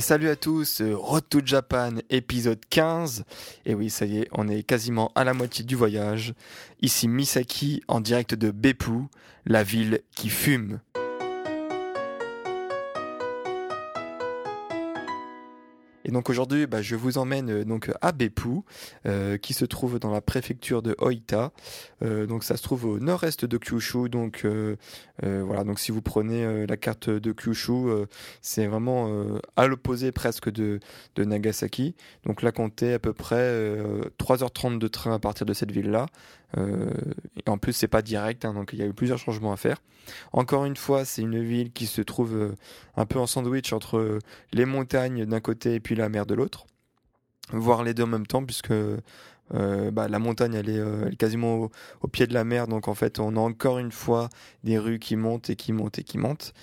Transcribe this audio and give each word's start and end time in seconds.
Et 0.00 0.02
salut 0.02 0.30
à 0.30 0.36
tous, 0.36 0.80
euh, 0.80 0.96
Road 0.96 1.24
to 1.28 1.40
Japan, 1.44 1.96
épisode 2.08 2.60
15. 2.70 3.24
Et 3.66 3.74
oui, 3.74 3.90
ça 3.90 4.06
y 4.06 4.20
est, 4.20 4.28
on 4.32 4.48
est 4.48 4.62
quasiment 4.62 5.12
à 5.14 5.24
la 5.24 5.34
moitié 5.34 5.62
du 5.62 5.76
voyage. 5.76 6.32
Ici 6.80 7.06
Misaki, 7.06 7.82
en 7.86 8.00
direct 8.00 8.34
de 8.34 8.50
Beppu, 8.50 9.08
la 9.44 9.62
ville 9.62 10.00
qui 10.16 10.30
fume. 10.30 10.80
Et 16.10 16.12
donc 16.12 16.28
aujourd'hui, 16.28 16.66
bah, 16.66 16.82
je 16.82 16.96
vous 16.96 17.18
emmène 17.18 17.50
euh, 17.50 17.64
donc 17.64 17.88
à 18.00 18.10
Beppu, 18.10 18.62
euh, 19.06 19.38
qui 19.38 19.52
se 19.52 19.64
trouve 19.64 20.00
dans 20.00 20.10
la 20.10 20.20
préfecture 20.20 20.82
de 20.82 20.96
Oita. 20.98 21.52
Euh, 22.02 22.26
donc 22.26 22.42
ça 22.42 22.56
se 22.56 22.64
trouve 22.64 22.84
au 22.84 22.98
nord-est 22.98 23.44
de 23.44 23.56
Kyushu. 23.58 24.08
Donc 24.08 24.44
voilà, 25.22 25.62
donc 25.62 25.78
si 25.78 25.92
vous 25.92 26.02
prenez 26.02 26.66
la 26.66 26.76
carte 26.76 27.10
de 27.10 27.30
Kyushu, 27.30 28.06
c'est 28.40 28.66
vraiment 28.66 29.38
à 29.54 29.66
l'opposé 29.66 30.10
presque 30.10 30.50
de, 30.50 30.80
Nagasaki. 31.16 31.94
Donc 32.24 32.42
là, 32.42 32.50
comptez 32.50 32.94
à 32.94 32.98
peu 32.98 33.12
près 33.12 33.76
3h30 34.18 34.78
de 34.78 34.88
train 34.88 35.14
à 35.14 35.18
partir 35.18 35.46
de 35.46 35.52
cette 35.52 35.70
ville-là. 35.70 36.06
Et 36.56 37.48
en 37.48 37.58
plus, 37.58 37.72
c'est 37.72 37.88
pas 37.88 38.02
direct, 38.02 38.44
hein, 38.44 38.54
donc 38.54 38.70
il 38.72 38.78
y 38.78 38.82
a 38.82 38.86
eu 38.86 38.92
plusieurs 38.92 39.18
changements 39.18 39.52
à 39.52 39.56
faire. 39.56 39.78
Encore 40.32 40.64
une 40.64 40.76
fois, 40.76 41.04
c'est 41.04 41.22
une 41.22 41.42
ville 41.42 41.72
qui 41.72 41.86
se 41.86 42.02
trouve 42.02 42.54
un 42.96 43.06
peu 43.06 43.18
en 43.18 43.26
sandwich 43.26 43.72
entre 43.72 44.18
les 44.52 44.64
montagnes 44.64 45.26
d'un 45.26 45.40
côté 45.40 45.74
et 45.74 45.80
puis 45.80 45.94
la 45.94 46.08
mer 46.08 46.26
de 46.26 46.34
l'autre, 46.34 46.66
voir 47.52 47.84
les 47.84 47.94
deux 47.94 48.04
en 48.04 48.08
même 48.08 48.26
temps, 48.26 48.44
puisque 48.44 48.72
euh, 49.54 49.90
bah, 49.90 50.08
la 50.08 50.18
montagne 50.18 50.54
elle 50.54 50.68
est, 50.68 50.78
euh, 50.78 51.10
quasiment 51.18 51.70
au, 52.02 52.08
pied 52.08 52.26
de 52.26 52.34
la 52.34 52.44
mer, 52.44 52.68
donc 52.68 52.86
en 52.86 52.94
fait 52.94 53.18
on 53.18 53.36
a 53.36 53.40
encore 53.40 53.78
une 53.78 53.90
fois 53.90 54.28
des 54.62 54.78
rues 54.78 55.00
qui 55.00 55.16
montent 55.16 55.50
et 55.50 55.56
qui 55.56 55.72
montent 55.72 55.98
et 55.98 56.04
qui 56.04 56.18
montent. 56.18 56.54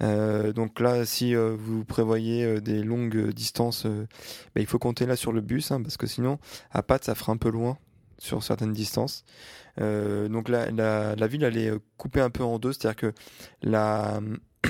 Euh, 0.00 0.52
donc 0.52 0.78
là, 0.80 1.04
si 1.04 1.34
vous 1.34 1.84
prévoyez 1.84 2.60
des 2.60 2.82
longues 2.82 3.30
distances, 3.30 3.86
bah, 3.86 4.60
il 4.60 4.66
faut 4.66 4.78
compter 4.78 5.06
là 5.06 5.16
sur 5.16 5.32
le 5.32 5.40
bus, 5.40 5.72
hein, 5.72 5.82
parce 5.82 5.96
que 5.96 6.06
sinon 6.06 6.38
à 6.70 6.82
patte 6.82 7.04
ça 7.04 7.14
fera 7.14 7.32
un 7.32 7.36
peu 7.36 7.50
loin 7.50 7.78
sur 8.18 8.42
certaines 8.42 8.72
distances. 8.72 9.24
donc 9.78 10.48
la, 10.48 11.26
ville 11.26 11.44
elle 11.44 11.58
est 11.58 11.72
coupée 11.96 12.20
un 12.20 12.30
peu 12.30 12.44
en 12.44 12.58
deux, 12.58 12.72
c'est-à-dire 12.72 12.96
que 12.96 13.12
la 13.62 14.20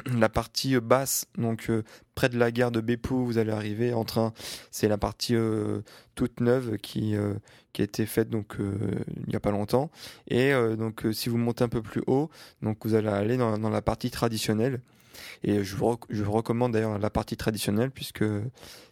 partie 0.33 0.79
basse, 0.81 1.27
donc 1.37 1.67
euh, 1.71 1.83
près 2.15 2.29
de 2.29 2.39
la 2.39 2.51
gare 2.51 2.71
de 2.71 2.81
Beppu, 2.81 3.15
vous 3.15 3.39
allez 3.39 3.53
arriver 3.53 3.93
en 3.93 4.05
train. 4.05 4.33
C'est 4.71 4.89
la 4.89 4.99
partie 4.99 5.35
euh, 5.35 5.81
toute 6.15 6.41
neuve 6.41 6.79
qui 6.79 7.17
euh, 7.17 7.35
a 7.79 7.83
été 7.83 8.07
faite 8.07 8.31
donc 8.31 8.57
il 8.59 9.29
n'y 9.29 9.37
a 9.37 9.41
pas 9.41 9.51
longtemps. 9.51 9.91
Et 10.29 10.53
donc 10.79 11.05
si 11.13 11.29
vous 11.29 11.37
montez 11.37 11.63
un 11.63 11.69
peu 11.69 11.83
plus 11.83 12.03
haut, 12.07 12.31
donc 12.63 12.79
vous 12.87 12.95
allez 12.95 13.09
aller 13.09 13.37
dans 13.37 13.69
la 13.69 13.83
partie 13.83 14.11
traditionnelle. 14.11 14.81
Et 15.43 15.65
je 15.65 15.77
vous, 15.77 15.97
recommande 16.33 16.73
d'ailleurs 16.73 16.99
la 16.99 17.11
partie 17.11 17.37
traditionnelle 17.37 17.91
puisque 17.91 18.25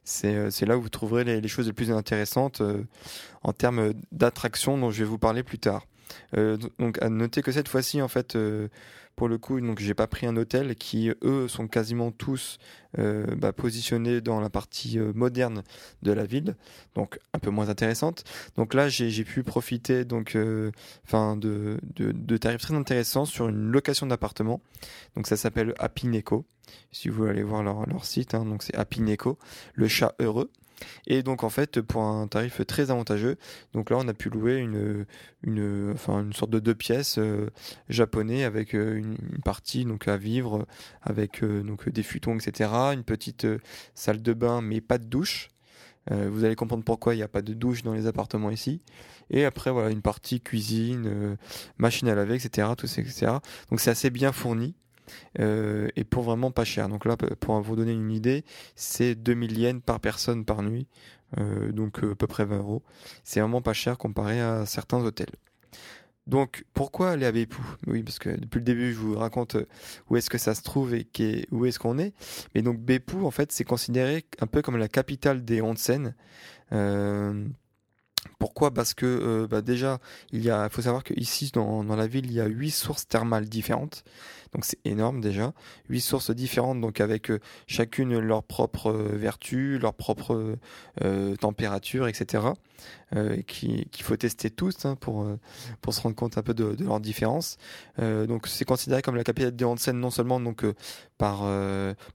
c'est 0.05 0.51
c'est 0.51 0.67
là 0.67 0.77
où 0.77 0.83
vous 0.83 0.89
trouverez 0.89 1.25
les, 1.25 1.49
choses 1.49 1.67
les 1.67 1.73
plus 1.73 1.91
intéressantes 1.91 2.63
en 3.43 3.53
termes 3.53 3.93
d'attraction 4.13 4.79
dont 4.79 4.91
je 4.91 4.99
vais 5.01 5.09
vous 5.09 5.19
parler 5.19 5.43
plus 5.43 5.59
tard. 5.59 5.87
Donc 6.79 7.03
à 7.03 7.09
noter 7.09 7.43
que 7.43 7.53
cette 7.53 7.69
fois-ci 7.69 8.03
en 8.03 8.09
fait 8.09 8.37
pour 9.17 9.29
le 9.29 9.39
coup, 9.39 9.61
donc 9.61 9.79
j'ai 9.79 9.95
pas 9.95 10.07
pris 10.07 10.27
un 10.27 10.37
hôtel 10.37 10.75
qui 10.75 11.13
eux 11.23 11.47
sont 11.47 11.69
quasiment 11.69 12.11
tous 12.11 12.59
euh, 12.99 13.27
bah, 13.37 13.53
positionnés 13.53 14.21
dans 14.21 14.41
la 14.41 14.51
partie 14.51 14.99
euh, 14.99 15.13
moderne 15.15 15.63
de 16.03 16.13
la 16.13 16.25
ville, 16.25 16.57
donc 16.95 17.19
un 17.33 17.39
peu 17.39 17.51
moins 17.51 17.69
intéressante. 17.69 18.25
Donc 18.57 18.75
là, 18.75 18.89
j'ai 18.89 19.25
pu 19.25 19.43
profiter 19.45 20.05
donc 20.05 20.35
euh, 20.35 20.73
enfin 21.05 21.37
de, 21.37 21.79
de, 21.95 22.37
tarifs 22.37 22.63
très 22.63 22.75
intéressants 22.75 23.25
sur 23.25 23.49
une 23.49 23.71
location 23.71 24.07
d'appartement. 24.07 24.61
Donc 25.17 25.27
ça 25.27 25.37
s'appelle 25.37 25.75
Happy 25.79 26.09
Neko. 26.09 26.45
Si 26.91 27.09
vous 27.09 27.25
aller 27.25 27.43
voir 27.43 27.63
leur, 27.63 27.87
leur 27.87 28.05
site, 28.05 28.35
hein, 28.35 28.45
donc 28.45 28.63
c'est 28.63 28.75
Happy 28.75 29.01
Neko, 29.01 29.39
le 29.75 29.87
chat 29.87 30.15
heureux. 30.19 30.51
Et 31.07 31.23
donc 31.23 31.45
en 31.45 31.51
fait 31.51 31.81
pour 31.81 32.03
un 32.03 32.27
tarif 32.27 32.65
très 32.67 32.91
avantageux, 32.91 33.37
donc 33.73 33.91
là 33.91 33.97
on 33.99 34.09
a 34.09 34.15
pu 34.15 34.31
louer 34.31 34.59
une 34.59 35.07
sorte 36.33 36.51
de 36.51 36.59
deux 36.59 36.75
pièces 36.75 37.19
euh, 37.19 37.51
japonais 37.89 38.45
avec 38.45 38.75
euh, 38.75 38.97
une, 38.97 39.17
partie 39.45 39.85
donc 39.85 40.09
à 40.09 40.17
vivre 40.17 40.67
avec 41.03 41.43
euh, 41.43 41.63
donc 41.63 41.89
des 41.89 42.03
futons 42.03 42.37
etc, 42.37 42.71
une 42.93 43.05
petite 43.05 43.47
salle 43.95 44.23
de 44.23 44.33
bain 44.33 44.61
mais 44.61 44.81
pas 44.81 44.99
de 44.99 45.05
douche. 45.05 45.49
vous 46.11 46.45
allez 46.45 46.57
comprendre 46.57 46.85
pourquoi 46.85 47.15
il 47.15 47.19
n'y 47.19 47.23
a 47.23 47.29
pas 47.29 47.43
de 47.43 47.55
douche 47.55 47.83
dans 47.83 47.95
les 47.95 48.07
appartements 48.07 48.51
ici. 48.51 48.83
Et 49.31 49.45
après 49.45 49.71
voilà 49.71 49.91
une 49.91 50.03
partie 50.03 50.41
cuisine, 50.41 51.37
machine 51.79 52.09
à 52.09 52.15
laver 52.15 52.35
etc 52.35 52.69
tout 52.77 52.87
etc. 52.87 53.33
Donc 53.71 53.81
c'est 53.81 53.91
assez 53.91 54.11
bien 54.11 54.33
fourni. 54.33 54.75
Euh, 55.41 55.89
et 55.97 56.05
pour 56.05 56.23
vraiment 56.23 56.51
pas 56.51 56.65
cher. 56.65 56.89
Donc 56.89 57.05
là, 57.05 57.17
pour 57.17 57.61
vous 57.61 57.77
donner 57.77 57.93
une 57.93 58.11
idée, 58.11 58.45
c'est 58.77 59.15
2000 59.15 59.59
yens 59.59 59.83
par 59.85 60.01
personne 60.01 60.45
par 60.45 60.63
nuit, 60.63 60.87
euh, 61.39 61.73
donc 61.73 62.03
euh, 62.03 62.13
à 62.13 62.15
peu 62.15 62.27
près 62.27 62.45
20 62.45 62.59
euros. 62.59 62.83
C'est 63.25 63.41
vraiment 63.41 63.63
pas 63.63 63.73
cher 63.73 63.99
comparé 63.99 64.41
à 64.41 64.67
certains 64.67 65.03
hôtels. 65.03 65.35
Donc 66.27 66.65
pourquoi 66.73 67.11
aller 67.11 67.27
à 67.27 67.33
Beppu 67.33 67.61
Oui, 67.87 68.03
parce 68.03 68.19
que 68.19 68.31
depuis 68.31 68.59
le 68.59 68.65
début, 68.65 68.95
je 68.95 68.99
vous 68.99 69.19
raconte 69.19 69.57
où 70.09 70.17
est-ce 70.17 70.31
que 70.31 70.39
ça 70.39 70.55
se 70.55 70.63
trouve 70.63 70.95
et 70.95 71.07
où 71.51 71.67
est-ce 71.67 71.79
qu'on 71.79 71.99
est. 71.99 72.15
Mais 72.55 72.63
donc 72.63 72.79
Beppu, 72.79 73.17
en 73.17 73.31
fait, 73.31 73.53
c'est 73.53 73.65
considéré 73.65 74.25
un 74.41 74.47
peu 74.47 74.63
comme 74.63 74.79
la 74.79 74.89
capitale 74.89 75.45
des 75.45 75.61
onsen. 75.61 76.15
Pourquoi? 78.39 78.73
Parce 78.73 78.95
que 78.95 79.47
bah 79.51 79.61
déjà, 79.61 79.99
il 80.33 80.51
faut 80.71 80.81
savoir 80.81 81.05
qu'ici 81.05 81.51
dans, 81.53 81.85
dans 81.85 81.97
la 81.97 82.07
ville, 82.07 82.25
il 82.25 82.33
y 82.33 82.41
a 82.41 82.47
huit 82.47 82.71
sources 82.71 83.07
thermales 83.07 83.51
différentes. 83.51 84.03
Donc 84.55 84.65
c'est 84.65 84.79
énorme 84.85 85.21
déjà. 85.21 85.53
Huit 85.89 86.01
sources 86.01 86.31
différentes, 86.31 86.81
donc 86.81 87.01
avec 87.01 87.31
euh, 87.31 87.41
chacune 87.67 88.19
leur 88.19 88.45
propre 88.45 88.91
euh, 88.91 89.11
vertu, 89.17 89.79
leur 89.79 89.95
propre 89.95 90.57
euh, 91.03 91.37
température, 91.37 92.07
etc. 92.09 92.45
Qu'il 93.47 93.87
faut 94.03 94.17
tester 94.17 94.51
tous 94.51 94.85
hein, 94.85 94.97
pour 94.97 95.27
pour 95.81 95.95
se 95.95 96.01
rendre 96.01 96.17
compte 96.17 96.37
un 96.37 96.43
peu 96.43 96.53
de, 96.53 96.75
de 96.75 96.85
leurs 96.85 96.99
différences. 96.99 97.57
donc 97.99 98.49
c'est 98.49 98.65
considéré 98.65 99.03
comme 99.03 99.15
la 99.15 99.23
capitale 99.23 99.55
des 99.55 99.65
onsen 99.65 99.97
non 99.97 100.11
seulement 100.11 100.41
donc 100.41 100.67
par 101.17 101.49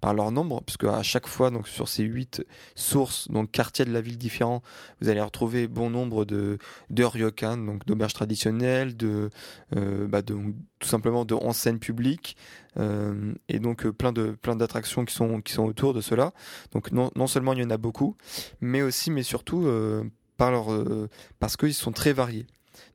par 0.02 0.14
leur 0.14 0.32
nombre, 0.32 0.62
puisque 0.66 0.84
à 0.84 1.02
chaque 1.02 1.28
fois 1.28 1.52
donc 1.52 1.70
sur 1.70 1.88
ces 1.88 2.04
huit 2.04 2.44
sources, 2.76 3.32
donc 3.32 3.50
quartiers 3.50 3.86
de 3.86 3.94
la 3.94 4.02
ville 4.02 4.18
différents, 4.18 4.62
vous 5.00 5.08
allez 5.08 5.22
retrouver 5.22 5.70
bon 5.70 5.90
nombre 5.90 6.26
de 6.26 6.58
de 6.90 7.04
ryokan, 7.06 7.58
donc 7.58 7.86
d'auberges 7.86 8.14
traditionnelles, 8.14 8.98
de 8.98 9.30
bah 9.72 10.22
tout 10.22 10.88
simplement 10.88 11.24
de 11.24 11.36
enseignes 11.36 11.80
publiques 11.80 12.29
euh, 12.78 13.34
et 13.48 13.60
donc 13.60 13.86
euh, 13.86 13.94
plein 13.94 14.12
de 14.12 14.32
plein 14.32 14.56
d'attractions 14.56 15.06
qui 15.06 15.14
sont 15.14 15.66
autour 15.66 15.94
de 15.94 16.02
cela. 16.02 16.34
Donc 16.72 16.92
non, 16.92 17.28
seulement 17.28 17.54
il 17.54 17.60
y 17.60 17.66
en 17.66 17.70
a 17.70 17.78
beaucoup, 17.78 18.16
mais 18.62 18.82
aussi 18.82 19.12
mais 19.12 19.24
surtout 19.24 19.66
euh, 19.66 20.04
par 20.38 20.52
leur 20.52 20.68
parce 21.40 21.58
qu'ils 21.58 21.74
sont 21.74 21.92
très 21.92 22.14
variés. 22.14 22.48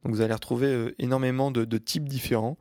Donc 0.03 0.15
vous 0.15 0.21
allez 0.23 0.33
retrouver 0.33 0.95
énormément 0.99 1.51
de 1.51 1.79
types 1.79 2.09
différents. 2.09 2.57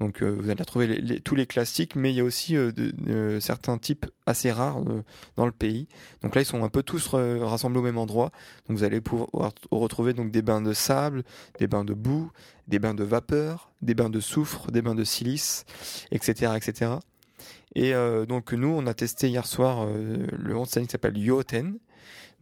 Donc 0.00 0.22
euh, 0.22 0.28
vous 0.28 0.50
allez 0.50 0.60
retrouver 0.60 1.20
tous 1.24 1.34
les 1.34 1.46
classiques, 1.46 1.96
mais 1.96 2.12
il 2.12 2.16
y 2.16 2.20
a 2.20 2.24
aussi 2.24 2.56
euh, 2.56 2.70
de, 2.72 3.38
certains 3.40 3.78
types 3.78 4.06
assez 4.26 4.52
rares 4.52 4.80
euh, 4.88 5.02
dans 5.36 5.46
le 5.46 5.52
pays. 5.52 5.88
Donc 6.22 6.34
là, 6.34 6.42
ils 6.42 6.44
sont 6.44 6.62
un 6.62 6.68
peu 6.68 6.82
tous 6.82 7.08
rassemblés 7.08 7.80
au 7.80 7.82
même 7.82 7.98
endroit. 7.98 8.30
Donc 8.68 8.78
vous 8.78 8.84
allez 8.84 9.00
pouvoir 9.00 9.52
retrouver 9.70 10.12
donc 10.12 10.30
des 10.30 10.42
bains 10.42 10.62
de 10.62 10.72
sable, 10.72 11.24
des 11.58 11.66
bains 11.66 11.84
de 11.84 11.94
boue, 11.94 12.30
des 12.68 12.78
bains 12.78 12.94
de 12.94 13.04
vapeur, 13.04 13.72
des 13.82 13.94
bains 13.94 14.10
de 14.10 14.20
soufre, 14.20 14.70
des 14.70 14.82
bains 14.82 14.94
de 14.94 15.04
silice, 15.04 15.64
etc., 16.12 16.52
etc. 16.56 16.92
Et 17.74 17.92
donc 18.26 18.52
nous, 18.52 18.68
on 18.68 18.86
a 18.86 18.94
testé 18.94 19.28
hier 19.28 19.46
soir 19.46 19.86
le 19.86 20.56
onsen 20.56 20.86
qui 20.86 20.92
s'appelle 20.92 21.16
Yoten. 21.16 21.78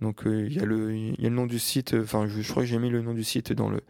Donc 0.00 0.22
il 0.24 0.52
y 0.52 0.60
a 0.60 0.64
le 0.64 0.94
il 0.94 1.20
y 1.20 1.26
a 1.26 1.28
le 1.28 1.34
nom 1.34 1.46
du 1.46 1.58
site. 1.58 1.94
Enfin, 1.94 2.26
je, 2.26 2.40
je 2.40 2.50
crois 2.50 2.62
que 2.62 2.68
j'ai 2.68 2.78
mis 2.78 2.90
le 2.90 3.02
nom 3.02 3.12
du 3.12 3.24
site 3.24 3.52
dans 3.52 3.68
le 3.68 3.80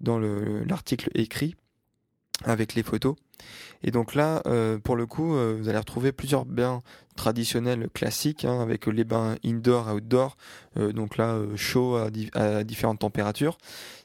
dans 0.00 0.18
l'article 0.18 1.10
écrit 1.14 1.56
avec 2.44 2.74
les 2.74 2.82
photos. 2.82 3.16
Et 3.82 3.90
donc 3.90 4.14
là, 4.14 4.42
pour 4.82 4.96
le 4.96 5.06
coup, 5.06 5.28
vous 5.28 5.68
allez 5.68 5.78
retrouver 5.78 6.10
plusieurs 6.10 6.44
bains 6.44 6.82
traditionnels 7.14 7.88
classiques, 7.92 8.44
hein, 8.44 8.60
avec 8.60 8.86
les 8.86 9.04
bains 9.04 9.36
indoor, 9.44 9.94
outdoor, 9.94 10.36
donc 10.76 11.16
là 11.16 11.38
chaud 11.54 11.96
à, 11.96 12.08
à, 12.32 12.64
différentes 12.64 13.00
températures. 13.00 13.58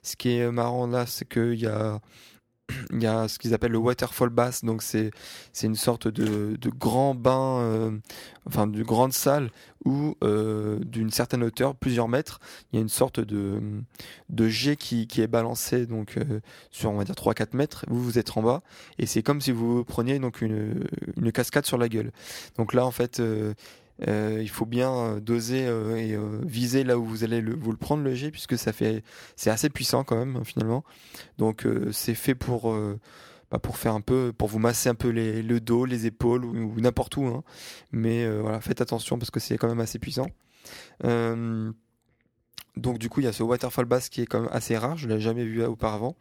Ce 0.03 0.15
qui 0.15 0.37
est 0.37 0.51
marrant 0.51 0.87
là, 0.87 1.05
c'est 1.05 1.27
qu'il 1.27 1.59
y 1.59 1.67
a 1.67 1.99
il 2.91 3.01
y 3.01 3.07
a 3.07 3.27
ce 3.27 3.39
qu'ils 3.39 3.53
appellent 3.53 3.71
le 3.71 3.77
waterfall 3.77 4.29
bath, 4.29 4.63
donc 4.65 4.81
c'est 4.81 5.11
c'est 5.53 5.67
une 5.67 5.75
sorte 5.75 6.07
de, 6.07 6.55
de 6.55 6.69
grand 6.69 7.15
bain, 7.15 7.59
euh, 7.59 7.91
enfin 8.45 8.67
de 8.67 8.83
grande 8.83 9.13
salle 9.13 9.49
où 9.83 10.15
euh, 10.23 10.79
d'une 10.79 11.09
certaine 11.09 11.43
hauteur, 11.43 11.75
plusieurs 11.75 12.07
mètres, 12.07 12.39
il 12.71 12.75
y 12.75 12.79
a 12.79 12.81
une 12.81 12.89
sorte 12.89 13.19
de 13.19 13.59
de 14.29 14.47
jet 14.47 14.75
qui, 14.75 15.07
qui 15.07 15.21
est 15.21 15.27
balancé 15.27 15.85
donc 15.85 16.17
euh, 16.17 16.39
sur 16.69 16.91
on 16.91 16.97
va 16.97 17.03
dire 17.03 17.15
3-4 17.15 17.55
mètres. 17.55 17.85
Vous 17.87 18.01
vous 18.01 18.17
êtes 18.19 18.37
en 18.37 18.43
bas 18.43 18.61
et 18.99 19.05
c'est 19.05 19.23
comme 19.23 19.41
si 19.41 19.51
vous 19.51 19.83
preniez 19.83 20.19
donc 20.19 20.41
une 20.41 20.85
une 21.17 21.31
cascade 21.31 21.65
sur 21.65 21.77
la 21.77 21.89
gueule. 21.89 22.11
Donc 22.57 22.73
là 22.73 22.85
en 22.85 22.91
fait 22.91 23.21
euh, 24.07 24.39
il 24.41 24.49
faut 24.49 24.65
bien 24.65 24.91
euh, 24.91 25.19
doser 25.19 25.65
euh, 25.67 25.95
et 25.95 26.17
viser 26.45 26.83
là 26.83 26.97
où 26.97 27.05
vous 27.05 27.23
allez 27.23 27.41
le, 27.41 27.55
vous 27.55 27.71
le 27.71 27.77
prendre 27.77 28.03
le 28.03 28.15
jet 28.15 28.31
puisque 28.31 28.57
ça 28.57 28.73
fait 28.73 29.03
c'est 29.35 29.49
assez 29.49 29.69
puissant 29.69 30.03
quand 30.03 30.17
même 30.17 30.43
finalement. 30.43 30.83
Donc 31.37 31.67
c'est 31.91 32.15
fait 32.15 32.35
pour 32.35 32.73
bah, 33.51 33.59
pour 33.59 33.77
faire 33.77 33.93
un 33.93 34.01
peu 34.01 34.33
pour 34.37 34.47
vous 34.47 34.59
masser 34.59 34.89
un 34.89 34.95
peu 34.95 35.09
les, 35.09 35.43
le 35.43 35.59
dos, 35.59 35.85
les 35.85 36.05
épaules 36.05 36.45
ou, 36.45 36.79
n'importe 36.79 37.17
où. 37.17 37.25
Hein. 37.25 37.43
Mais 37.91 38.27
voilà, 38.39 38.61
faites 38.61 38.81
attention 38.81 39.19
parce 39.19 39.31
que 39.31 39.39
c'est 39.39 39.57
quand 39.57 39.67
même 39.67 39.79
assez 39.79 39.99
puissant. 39.99 40.27
Donc 42.77 42.99
du 42.99 43.09
coup, 43.09 43.19
il 43.19 43.25
y 43.25 43.27
a 43.27 43.33
ce 43.33 43.43
waterfall 43.43 43.85
bass 43.85 44.09
qui 44.09 44.21
est 44.21 44.25
quand 44.25 44.41
même 44.41 44.49
assez 44.51 44.77
rare, 44.77 44.97
je 44.97 45.07
l'ai 45.07 45.19
jamais 45.19 45.43
vu 45.43 45.63
auparavant. 45.63 46.15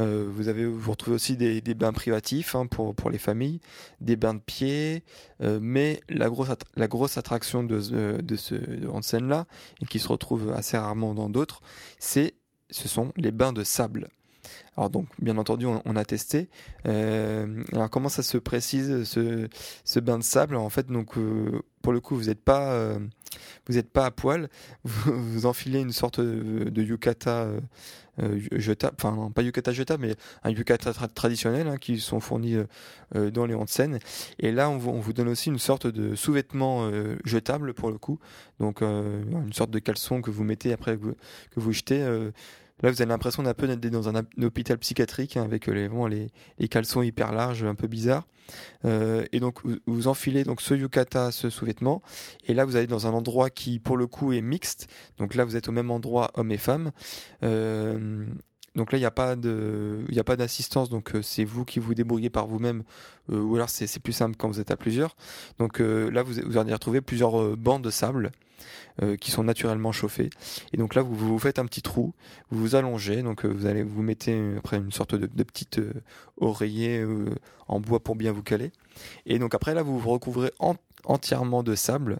Euh, 0.00 0.28
vous 0.30 0.48
avez 0.48 0.66
vous 0.66 0.90
retrouvez 0.90 1.16
aussi 1.16 1.36
des, 1.36 1.60
bains 1.74 1.92
privatifs 1.92 2.54
hein, 2.54 2.66
pour 2.66 3.10
les 3.10 3.18
familles, 3.18 3.60
des 4.00 4.16
bains 4.16 4.34
de 4.34 4.40
pied, 4.40 5.02
euh, 5.42 5.58
mais 5.60 6.00
la 6.08 6.28
grosse 6.28 7.18
attraction 7.18 7.64
de 7.64 7.80
de 8.20 8.36
ce 8.36 8.86
onsen 8.86 9.26
là 9.26 9.46
et 9.82 9.86
qui 9.86 9.98
se 9.98 10.08
retrouve 10.08 10.52
assez 10.52 10.76
rarement 10.76 11.14
dans 11.14 11.28
d'autres, 11.28 11.60
ce 11.98 12.30
sont 12.70 13.12
les 13.16 13.32
bains 13.32 13.52
de 13.52 13.64
sable. 13.64 14.08
Alors 14.76 14.88
donc, 14.88 15.08
bien 15.18 15.36
entendu, 15.36 15.66
on, 15.66 15.96
a 15.96 16.04
testé. 16.04 16.48
Euh, 16.86 17.62
alors 17.72 17.90
comment 17.90 18.08
ça 18.08 18.22
se 18.22 18.38
précise 18.38 19.04
ce, 19.04 19.48
ce 19.84 20.00
bain 20.00 20.18
de 20.18 20.22
sable? 20.22 20.56
En 20.56 20.70
fait, 20.70 20.86
donc 20.86 21.18
euh, 21.18 21.60
pour 21.82 21.92
le 21.92 22.00
coup, 22.00 22.16
vous 22.16 22.24
n'êtes 22.24 22.42
pas 22.42 22.72
euh, 22.72 22.98
vous 23.66 23.74
n'êtes 23.74 23.90
pas 23.90 24.06
à 24.06 24.10
poil. 24.10 24.48
Vous, 24.84 25.44
enfilez 25.46 25.80
une 25.80 25.92
sorte 25.92 26.20
de, 26.20 26.82
yukata 26.82 27.48
jetable, 28.52 28.96
enfin 28.98 29.30
pas 29.30 29.42
yukata 29.42 29.72
jetable, 29.72 30.06
mais 30.06 30.14
un 30.44 30.50
yukata 30.50 30.92
traditionnel 31.08 31.68
hein, 31.68 31.76
qui 31.76 32.00
sont 32.00 32.20
fournis 32.20 32.56
dans 33.14 33.46
les 33.46 33.54
onsen. 33.54 33.98
Et 34.38 34.50
là, 34.50 34.70
on 34.70 34.78
vous, 34.78 34.90
on 34.90 35.00
vous, 35.00 35.12
donne 35.12 35.28
aussi 35.28 35.50
une 35.50 35.58
sorte 35.58 35.86
de 35.86 36.14
sous-vêtement 36.14 36.90
jetable 37.24 37.74
pour 37.74 37.90
le 37.90 37.98
coup. 37.98 38.18
Donc 38.58 38.82
une 38.82 39.52
sorte 39.52 39.70
de 39.70 39.78
caleçon 39.78 40.22
que 40.22 40.30
vous 40.30 40.44
mettez 40.44 40.72
après 40.72 40.96
vous, 40.96 41.14
que 41.50 41.60
vous 41.60 41.72
jetez 41.72 42.02
Là, 42.82 42.90
vous 42.90 43.02
avez 43.02 43.08
l'impression 43.08 43.42
d'un 43.42 43.54
peu 43.54 43.66
d'être 43.66 43.92
dans 43.92 44.08
un, 44.08 44.22
hôpital 44.42 44.78
psychiatrique 44.78 45.36
hein, 45.36 45.42
avec 45.42 45.66
les, 45.66 45.88
les, 45.88 46.30
les, 46.58 46.68
caleçons 46.68 47.02
hyper 47.02 47.32
larges, 47.32 47.64
un 47.64 47.74
peu 47.74 47.86
bizarres. 47.86 48.26
Euh, 48.84 49.24
et 49.32 49.40
donc, 49.40 49.60
vous, 49.86 50.08
enfilez 50.08 50.44
donc 50.44 50.60
ce 50.60 50.74
yukata, 50.74 51.30
ce 51.30 51.50
sous-vêtement, 51.50 52.02
et 52.46 52.54
là, 52.54 52.64
vous 52.64 52.76
allez 52.76 52.86
dans 52.86 53.06
un 53.06 53.12
endroit 53.12 53.50
qui, 53.50 53.78
pour 53.78 53.96
le 53.96 54.06
coup, 54.06 54.32
est 54.32 54.40
mixte. 54.40 54.88
Donc 55.18 55.34
là, 55.34 55.44
vous 55.44 55.56
êtes 55.56 55.68
au 55.68 55.72
même 55.72 55.90
endroit, 55.90 56.30
hommes 56.34 56.52
et 56.52 56.58
femmes. 56.58 56.90
Euh, 57.42 58.24
donc 58.76 58.92
là, 58.92 58.98
il 58.98 59.00
n'y 59.00 59.06
a 59.06 59.10
pas 60.24 60.36
d'assistance, 60.36 60.90
donc 60.90 61.14
euh, 61.14 61.22
c'est 61.22 61.44
vous 61.44 61.64
qui 61.64 61.80
vous 61.80 61.94
débrouillez 61.94 62.30
par 62.30 62.46
vous-même, 62.46 62.84
euh, 63.32 63.40
ou 63.40 63.56
alors 63.56 63.68
c'est 63.68 63.98
plus 63.98 64.12
simple 64.12 64.36
quand 64.36 64.48
vous 64.48 64.60
êtes 64.60 64.70
à 64.70 64.76
plusieurs. 64.76 65.16
Donc 65.58 65.80
euh, 65.80 66.08
là, 66.10 66.22
vous, 66.22 66.56
allez 66.56 66.72
retrouver 66.72 67.00
plusieurs 67.00 67.56
bancs 67.56 67.82
de 67.82 67.90
sable 67.90 68.30
qui 69.18 69.30
sont 69.30 69.44
naturellement 69.44 69.90
chauffés. 69.92 70.28
Et 70.74 70.76
donc 70.76 70.94
là, 70.94 71.00
vous 71.00 71.14
vous 71.14 71.38
faites 71.38 71.58
un 71.58 71.64
petit 71.64 71.80
trou, 71.80 72.12
vous 72.50 72.60
vous 72.60 72.74
allongez, 72.74 73.22
donc 73.22 73.46
vous 73.46 73.64
allez 73.64 73.82
vous 73.82 74.02
mettez 74.02 74.38
après 74.58 74.76
une 74.76 74.92
sorte 74.92 75.14
de, 75.14 75.26
de 75.26 75.42
petite 75.42 75.80
oreiller 76.36 77.02
en 77.66 77.80
bois 77.80 78.00
pour 78.00 78.14
bien 78.14 78.30
vous 78.30 78.42
caler. 78.42 78.72
Et 79.24 79.38
donc 79.38 79.54
après 79.54 79.72
là, 79.72 79.82
vous 79.82 79.98
vous 79.98 80.10
recouvrez 80.10 80.52
entièrement 81.04 81.62
de 81.62 81.74
sable 81.74 82.18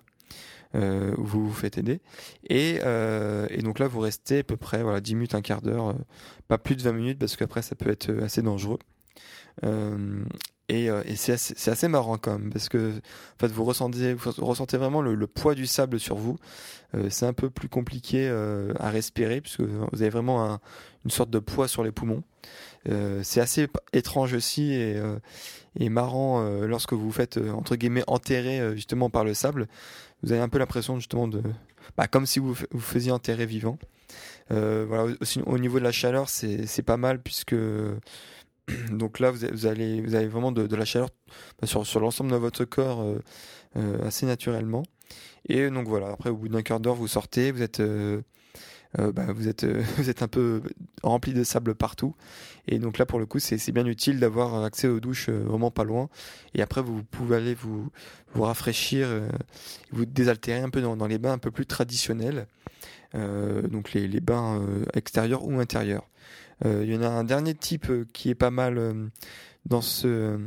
euh, 0.75 1.15
vous 1.19 1.47
vous 1.47 1.53
faites 1.53 1.79
aider. 1.79 2.01
Et, 2.49 2.79
euh, 2.85 3.47
et, 3.51 3.59
donc 3.59 3.79
là, 3.79 3.89
vous 3.89 4.01
restez 4.01 4.41
à 4.41 4.45
peu 4.45 4.57
près 4.57 4.83
voilà, 4.83 5.01
10 5.01 5.15
minutes, 5.15 5.35
un 5.35 5.43
quart 5.43 5.63
d'heure, 5.63 5.89
euh, 5.91 5.95
pas 6.49 6.59
plus 6.59 6.77
de 6.77 6.83
20 6.83 6.93
minutes 6.93 7.19
parce 7.19 7.37
qu'après, 7.37 7.63
ça 7.63 7.75
peut 7.75 7.91
être 7.91 8.11
assez 8.23 8.43
dangereux. 8.43 8.79
Euh, 10.71 11.03
et, 11.07 11.13
et 11.13 11.17
c'est 11.17 11.33
assez, 11.71 11.89
marrant 11.89 12.19
quand 12.19 12.39
même 12.39 12.53
parce 12.53 12.69
que 12.69 12.93
en 12.99 13.39
fait, 13.39 13.49
vous 13.49 13.65
ressentez, 13.65 14.17
ressentez 14.39 14.77
vraiment 14.77 15.03
le, 15.03 15.27
poids 15.27 15.55
du 15.55 15.67
sable 15.67 15.99
sur 15.99 16.17
vous. 16.17 16.39
c'est 17.09 17.27
un 17.27 17.33
peu 17.33 17.51
plus 17.51 17.69
compliqué 17.69 18.29
à 18.79 18.91
respirer 18.91 19.41
puisque 19.41 19.61
vous 19.61 20.03
avez 20.03 20.11
vraiment 20.11 20.45
un, 20.45 20.61
une 21.05 21.11
sorte 21.11 21.31
de 21.31 21.39
poids 21.39 21.69
sur 21.69 21.83
les 21.85 21.93
poumons. 21.93 22.23
c'est 23.23 23.41
assez 23.41 23.69
étrange 23.93 24.35
aussi 24.35 24.73
et, 24.73 25.89
marrant 25.89 26.43
lorsque 26.67 26.93
vous 26.93 27.05
vous 27.05 27.13
faites 27.13 27.39
entre 27.39 27.77
guillemets 27.77 28.05
enterrer 28.07 28.75
justement 28.75 29.09
par 29.11 29.25
le 29.25 29.35
sable 29.35 29.69
vous 30.23 30.33
avez 30.33 30.41
un 30.41 30.49
peu 30.49 30.59
l'impression 30.59 30.97
justement 30.97 31.29
de, 31.29 31.43
bah, 31.97 32.07
comme 32.07 32.27
si 32.27 32.39
vous 32.39 32.55
vous 32.71 32.81
faisiez 32.81 33.13
enterrer 33.13 33.47
vivant. 33.47 33.79
Euh, 34.51 34.85
voilà, 34.87 35.15
aussi 35.21 35.41
au 35.47 35.59
niveau 35.59 35.79
de 35.79 35.85
la 35.85 35.93
chaleur, 35.93 36.29
c'est 36.29 36.83
pas 36.83 36.97
mal 36.97 37.21
puisque 37.23 37.55
donc 38.91 39.19
là 39.19 39.31
vous, 39.31 39.67
allez 39.67 40.01
vous 40.01 40.15
avez 40.15 40.27
vraiment 40.27 40.53
de, 40.53 40.75
la 40.75 40.85
chaleur 40.85 41.11
bah, 41.61 41.67
sur 41.67 41.87
sur 41.87 42.01
l'ensemble 42.01 42.31
de 42.31 42.37
votre 42.37 42.65
corps 42.65 43.03
euh, 43.03 43.19
euh, 43.77 44.07
assez 44.07 44.27
naturellement. 44.27 44.83
Et 45.49 45.69
donc 45.71 45.89
voilà, 45.89 46.09
après 46.09 46.31
au 46.31 46.37
bout 46.37 46.49
d'un 46.49 46.63
quart 46.63 46.81
d'heure 46.81 46.95
vous 46.95 47.09
sortez, 47.09 47.51
vous 47.51 47.63
êtes 47.63 47.81
euh, 47.81 48.21
bah, 48.95 49.33
vous 49.33 49.49
êtes 49.49 49.65
vous 49.97 50.11
êtes 50.11 50.23
un 50.23 50.29
peu 50.29 50.63
rempli 51.03 51.33
de 51.33 51.45
sable 51.45 51.75
partout. 51.75 52.15
Et 52.69 52.79
donc 52.79 52.99
là 52.99 53.07
pour 53.07 53.19
le 53.19 53.27
coup 53.27 53.39
c'est 53.39 53.73
bien 53.73 53.87
utile 53.87 54.21
d'avoir 54.21 54.63
accès 54.65 54.89
aux 54.89 55.01
douches 55.01 55.31
vraiment 55.31 55.71
pas 55.71 55.85
loin. 55.85 56.09
Et 56.55 56.63
après 56.63 56.83
vous 56.83 57.03
pouvez 57.05 57.37
aller 57.37 57.55
vous 57.55 57.91
vous 58.35 58.43
rafraîchir 58.43 59.09
vous 59.91 60.05
désaltérer 60.05 60.61
un 60.61 60.71
peu 60.71 60.83
dans, 60.83 60.97
dans, 60.97 61.07
les 61.07 61.19
bains 61.19 61.33
un 61.33 61.39
peu 61.39 61.51
plus 61.51 61.67
traditionnels 61.67 62.47
donc 63.15 63.93
les, 63.93 64.07
les 64.07 64.21
bains 64.21 64.65
extérieurs 64.95 65.45
ou 65.45 65.59
intérieurs 65.59 66.05
il 66.65 66.93
y 66.93 66.97
en 66.97 67.03
a 67.03 67.09
un 67.09 67.25
dernier 67.25 67.55
type 67.55 67.91
qui 68.13 68.31
est 68.31 68.35
pas 68.35 68.51
mal 68.51 69.11
dans 69.67 69.81
ce 69.81 70.39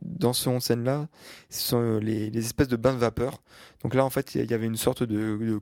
dans 0.00 0.32
ce 0.32 0.48
onsen 0.48 0.84
là 0.84 1.08
ce 1.50 1.60
sont 1.60 1.98
les, 1.98 2.30
les, 2.30 2.44
espèces 2.44 2.68
de 2.68 2.76
bains 2.76 2.94
de 2.94 2.98
vapeur. 2.98 3.42
Donc 3.82 3.94
là 3.94 4.04
en 4.04 4.10
fait 4.10 4.34
il 4.34 4.50
y 4.50 4.54
avait 4.54 4.66
une 4.66 4.76
sorte 4.76 5.02
de, 5.02 5.36
de 5.36 5.60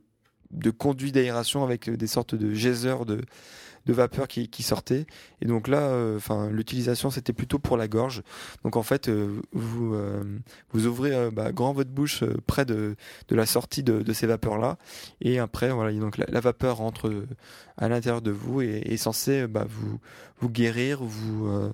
de 0.50 0.70
conduit 0.70 1.12
d'aération 1.12 1.62
avec 1.62 1.88
des 1.88 2.06
sortes 2.06 2.34
de 2.34 2.52
geysers 2.52 3.04
de, 3.06 3.22
de 3.86 3.92
vapeur 3.92 4.28
qui, 4.28 4.62
sortaient. 4.62 5.06
Et 5.40 5.46
donc 5.46 5.68
là, 5.68 5.80
euh, 5.80 6.16
enfin, 6.16 6.50
l'utilisation 6.50 7.10
c'était 7.10 7.32
plutôt 7.32 7.58
pour 7.58 7.76
la 7.76 7.88
gorge. 7.88 8.22
Donc 8.64 8.76
en 8.76 8.82
fait, 8.82 9.08
euh, 9.08 9.40
vous 9.52 9.94
euh, 9.94 10.22
vous 10.72 10.86
ouvrez 10.86 11.30
bah, 11.30 11.52
grand 11.52 11.72
votre 11.72 11.90
bouche 11.90 12.24
près 12.46 12.64
de, 12.64 12.96
de 13.28 13.36
la 13.36 13.46
sortie 13.46 13.82
de, 13.82 14.02
de 14.02 14.12
ces 14.12 14.26
vapeurs 14.26 14.58
là, 14.58 14.78
et 15.20 15.38
après 15.38 15.70
voilà, 15.70 15.92
donc 15.98 16.18
la, 16.18 16.40
vapeur 16.40 16.76
rentre 16.76 17.26
à 17.76 17.88
l'intérieur 17.88 18.22
de 18.22 18.30
vous 18.30 18.62
et 18.62 18.82
est 18.84 18.96
censée 18.96 19.46
bah, 19.46 19.66
vous 19.68 19.98
vous 20.38 20.50
guérir, 20.50 21.02
vous 21.02 21.72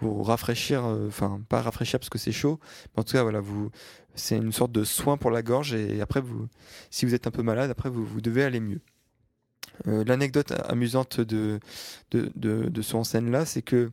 vous 0.00 0.22
rafraîchir, 0.22 0.84
enfin 0.84 1.40
pas 1.48 1.62
rafraîchir 1.62 1.98
parce 1.98 2.10
que 2.10 2.18
c'est 2.18 2.32
chaud, 2.32 2.58
mais 2.94 3.00
en 3.00 3.04
tout 3.04 3.12
cas 3.12 3.22
voilà 3.22 3.40
vous 3.40 3.70
c'est 4.14 4.36
une 4.36 4.52
sorte 4.52 4.72
de 4.72 4.84
soin 4.84 5.16
pour 5.16 5.30
la 5.30 5.42
gorge 5.42 5.74
et 5.74 6.00
après 6.00 6.20
vous, 6.20 6.48
si 6.90 7.04
vous 7.04 7.14
êtes 7.14 7.26
un 7.26 7.30
peu 7.30 7.42
malade, 7.42 7.70
après 7.70 7.90
vous, 7.90 8.04
vous 8.04 8.20
devez 8.20 8.44
aller 8.44 8.60
mieux. 8.60 8.80
Euh, 9.88 10.04
l'anecdote 10.04 10.52
amusante 10.68 11.20
de, 11.20 11.60
de, 12.10 12.30
de, 12.36 12.68
de 12.68 12.82
ce 12.82 12.96
onsen 12.96 13.30
là, 13.30 13.44
c'est 13.44 13.62
que 13.62 13.90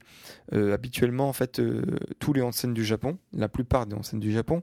euh, 0.53 0.73
habituellement 0.73 1.27
en 1.27 1.33
fait 1.33 1.59
euh, 1.59 1.83
tous 2.19 2.33
les 2.33 2.41
onsen 2.41 2.73
du 2.73 2.85
Japon, 2.85 3.17
la 3.33 3.49
plupart 3.49 3.85
des 3.87 3.95
onsen 3.95 4.19
du 4.19 4.31
Japon, 4.31 4.61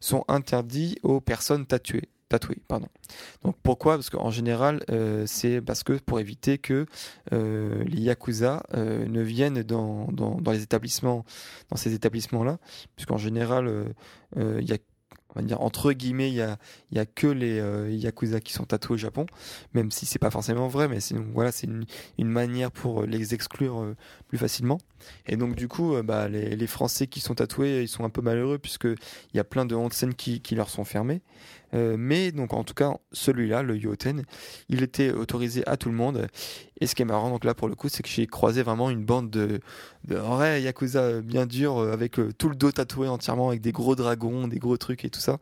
sont 0.00 0.24
interdits 0.28 0.98
aux 1.02 1.20
personnes 1.20 1.66
tatouées. 1.66 2.08
Tatouées, 2.28 2.62
pardon. 2.68 2.86
Donc 3.42 3.56
pourquoi? 3.60 3.96
Parce 3.96 4.08
qu'en 4.08 4.30
général, 4.30 4.84
c'est 5.26 5.60
parce 5.60 5.82
que 5.82 5.94
pour 5.94 6.20
éviter 6.20 6.58
que 6.58 6.86
les 7.32 8.02
yakuza 8.02 8.62
ne 8.72 9.20
viennent 9.20 9.64
dans, 9.64 10.06
dans, 10.12 10.40
dans, 10.40 10.52
les 10.52 10.62
établissements, 10.62 11.24
dans 11.70 11.76
ces 11.76 11.92
établissements-là, 11.92 12.58
puisqu'en 12.94 13.16
général, 13.16 13.92
il 14.36 14.62
y 14.62 14.72
a 14.72 14.78
on 15.34 15.40
va 15.40 15.46
dire 15.46 15.60
entre 15.60 15.92
guillemets, 15.92 16.28
il 16.28 16.34
y 16.34 16.42
a, 16.42 16.58
y 16.92 16.98
a 16.98 17.06
que 17.06 17.26
les 17.26 17.58
euh, 17.60 17.90
yakuza 17.90 18.40
qui 18.40 18.52
sont 18.52 18.64
tatoués 18.64 18.94
au 18.94 18.98
Japon, 18.98 19.26
même 19.74 19.90
si 19.90 20.06
c'est 20.06 20.18
pas 20.18 20.30
forcément 20.30 20.68
vrai, 20.68 20.88
mais 20.88 21.00
c'est 21.00 21.16
voilà, 21.16 21.52
c'est 21.52 21.66
une, 21.66 22.28
manière 22.28 22.70
pour 22.70 23.04
les 23.04 23.34
exclure 23.34 23.80
euh, 23.80 23.96
plus 24.28 24.38
facilement. 24.38 24.78
Et 25.26 25.36
donc 25.36 25.56
du 25.56 25.68
coup, 25.68 25.94
euh, 25.94 26.02
bah, 26.02 26.28
les, 26.28 26.56
les, 26.56 26.66
Français 26.66 27.06
qui 27.06 27.20
sont 27.20 27.34
tatoués, 27.34 27.82
ils 27.82 27.88
sont 27.88 28.04
un 28.04 28.10
peu 28.10 28.22
malheureux 28.22 28.58
puisque 28.58 28.84
il 28.84 29.36
y 29.36 29.40
a 29.40 29.44
plein 29.44 29.64
de 29.64 29.74
onsen 29.74 30.14
qui, 30.14 30.40
qui 30.40 30.54
leur 30.54 30.70
sont 30.70 30.84
fermés. 30.84 31.22
Euh, 31.74 31.96
mais 31.98 32.32
donc 32.32 32.52
en 32.52 32.64
tout 32.64 32.74
cas 32.74 32.96
celui-là, 33.12 33.62
le 33.62 33.76
Yoten, 33.76 34.24
il 34.68 34.82
était 34.82 35.12
autorisé 35.12 35.66
à 35.66 35.76
tout 35.76 35.88
le 35.88 35.94
monde. 35.94 36.26
Et 36.80 36.86
ce 36.86 36.94
qui 36.94 37.02
est 37.02 37.06
marrant 37.06 37.30
donc 37.30 37.44
là 37.44 37.54
pour 37.54 37.68
le 37.68 37.74
coup, 37.74 37.88
c'est 37.88 38.02
que 38.02 38.08
j'ai 38.08 38.26
croisé 38.26 38.62
vraiment 38.62 38.90
une 38.90 39.04
bande 39.04 39.30
de, 39.30 39.60
de 40.04 40.16
vrais 40.16 40.62
yakuza 40.62 41.20
bien 41.20 41.46
dur 41.46 41.78
euh, 41.78 41.92
avec 41.92 42.18
euh, 42.18 42.32
tout 42.36 42.48
le 42.48 42.56
dos 42.56 42.72
tatoué 42.72 43.08
entièrement 43.08 43.48
avec 43.48 43.60
des 43.60 43.72
gros 43.72 43.94
dragons, 43.94 44.48
des 44.48 44.58
gros 44.58 44.76
trucs 44.76 45.04
et 45.04 45.10
tout 45.10 45.20
ça. 45.20 45.38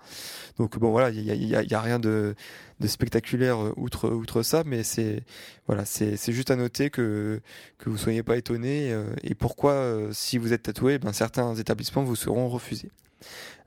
Donc 0.59 0.79
bon 0.79 0.91
voilà, 0.91 1.11
il 1.11 1.23
y 1.25 1.31
a, 1.55 1.63
y, 1.63 1.75
a, 1.75 1.81
rien 1.81 1.99
de, 1.99 2.35
de 2.81 2.87
spectaculaire 2.87 3.59
outre 3.79 4.11
outre 4.11 4.43
ça, 4.43 4.63
mais 4.67 4.83
c'est 4.83 5.23
voilà, 5.67 5.85
c'est 5.85 6.33
juste 6.33 6.51
à 6.51 6.57
noter 6.57 6.91
que 6.91 7.41
que 7.79 7.91
vous 7.91 7.99
soyez 7.99 8.23
pas 8.23 8.37
étonnés 8.37 8.95
et 9.23 9.35
pourquoi 9.35 10.09
si 10.13 10.39
vous 10.39 10.53
êtes 10.53 10.63
tatoué, 10.65 10.99
ben 10.99 11.13
certains 11.13 11.55
établissements 11.55 12.03
vous 12.03 12.17
seront 12.17 12.49
refusés. 12.49 12.91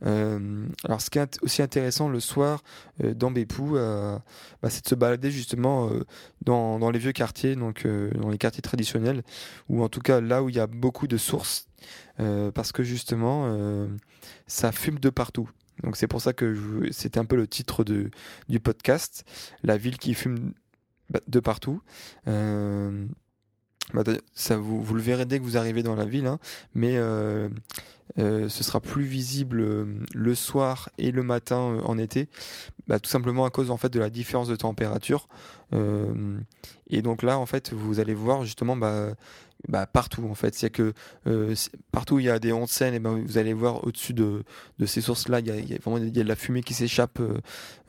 Euh, 0.06 0.68
alors, 0.84 1.02
ce 1.02 1.10
qui 1.10 1.20
est 1.20 1.38
aussi 1.44 1.62
intéressant 1.62 2.10
le 2.10 2.20
soir 2.20 2.64
euh, 3.04 3.14
dans 3.14 3.32
Bepou, 3.32 3.78
euh, 3.78 4.18
bah, 4.62 4.70
c'est 4.70 4.84
de 4.84 4.90
se 4.90 4.96
balader 4.96 5.32
justement 5.32 5.90
dans, 6.42 6.90
les 6.92 7.00
vieux 7.00 7.12
quartiers, 7.12 7.56
donc 7.56 7.86
dans 7.86 8.30
les 8.30 8.38
quartiers 8.38 8.62
traditionnels, 8.62 9.24
ou 9.70 9.84
en 9.84 9.90
tout 9.90 10.02
cas 10.02 10.22
là 10.22 10.44
où 10.44 10.50
il 10.50 10.56
y 10.56 10.60
a 10.60 10.68
beaucoup 10.68 11.08
de 11.08 11.18
sources, 11.18 11.68
parce 12.18 12.72
que 12.72 12.84
justement, 12.84 13.88
ça 14.48 14.72
fume 14.72 15.00
de 15.00 15.10
partout. 15.10 15.50
Donc 15.84 15.98
c'est 15.98 16.08
pour 16.08 16.22
ça 16.22 16.34
que 16.34 16.90
c'était 16.92 17.20
un 17.20 17.26
peu 17.26 17.36
le 17.36 17.48
titre 17.48 17.84
du 17.84 18.60
podcast, 18.60 19.24
la 19.64 19.78
ville 19.78 19.98
qui 19.98 20.14
fume 20.14 20.54
bah, 21.10 21.22
de 21.28 21.40
partout. 21.40 21.82
Bah, 23.94 24.04
ça, 24.34 24.58
vous, 24.58 24.94
le 24.94 25.02
verrez 25.02 25.26
dès 25.26 25.40
que 25.40 25.44
vous 25.44 25.58
arrivez 25.58 25.84
dans 25.84 25.96
la 25.96 26.06
ville, 26.06 26.26
hein, 26.26 26.40
mais 26.76 26.96
euh, 26.96 27.50
euh, 28.20 28.48
ce 28.48 28.64
sera 28.64 28.80
plus 28.80 29.04
visible 29.04 29.60
euh, 29.60 29.86
le 30.14 30.36
soir 30.36 30.90
et 30.98 31.12
le 31.12 31.24
matin 31.24 31.80
en 31.84 31.98
été, 31.98 32.30
bah, 32.88 33.00
tout 33.00 33.10
simplement 33.10 33.44
à 33.44 33.50
cause 33.50 33.70
en 33.70 33.78
fait 33.78 33.90
de 33.90 34.00
la 34.00 34.10
différence 34.10 34.48
de 34.48 34.56
température. 34.56 35.28
et 36.90 37.02
donc 37.02 37.24
là, 37.24 37.38
en 37.38 37.46
fait, 37.46 37.74
vous 37.74 38.00
allez 38.00 38.14
voir 38.14 38.44
justement 38.44 38.76
bah, 38.76 39.14
bah, 39.68 39.86
partout 39.86 40.28
en 40.30 40.36
fait. 40.36 40.56
C'est 40.56 40.70
que 40.70 40.94
euh, 41.28 41.56
partout 41.92 42.16
où 42.16 42.20
il 42.20 42.26
y 42.26 42.30
a 42.30 42.40
des 42.40 42.52
onsen, 42.54 42.94
et 42.94 43.00
ben 43.00 43.24
vous 43.26 43.38
allez 43.38 43.54
voir 43.54 43.86
au-dessus 43.86 44.14
de, 44.14 44.44
de 44.80 44.86
ces 44.86 45.02
sources-là, 45.02 45.40
il 45.40 45.48
y 45.48 45.52
a, 45.52 45.56
y 45.56 45.74
a 45.74 45.78
vraiment 45.84 46.00
de 46.00 46.22
la 46.22 46.36
fumée 46.36 46.64
qui 46.64 46.74
s'échappe 46.74 47.20
euh, 47.20 47.40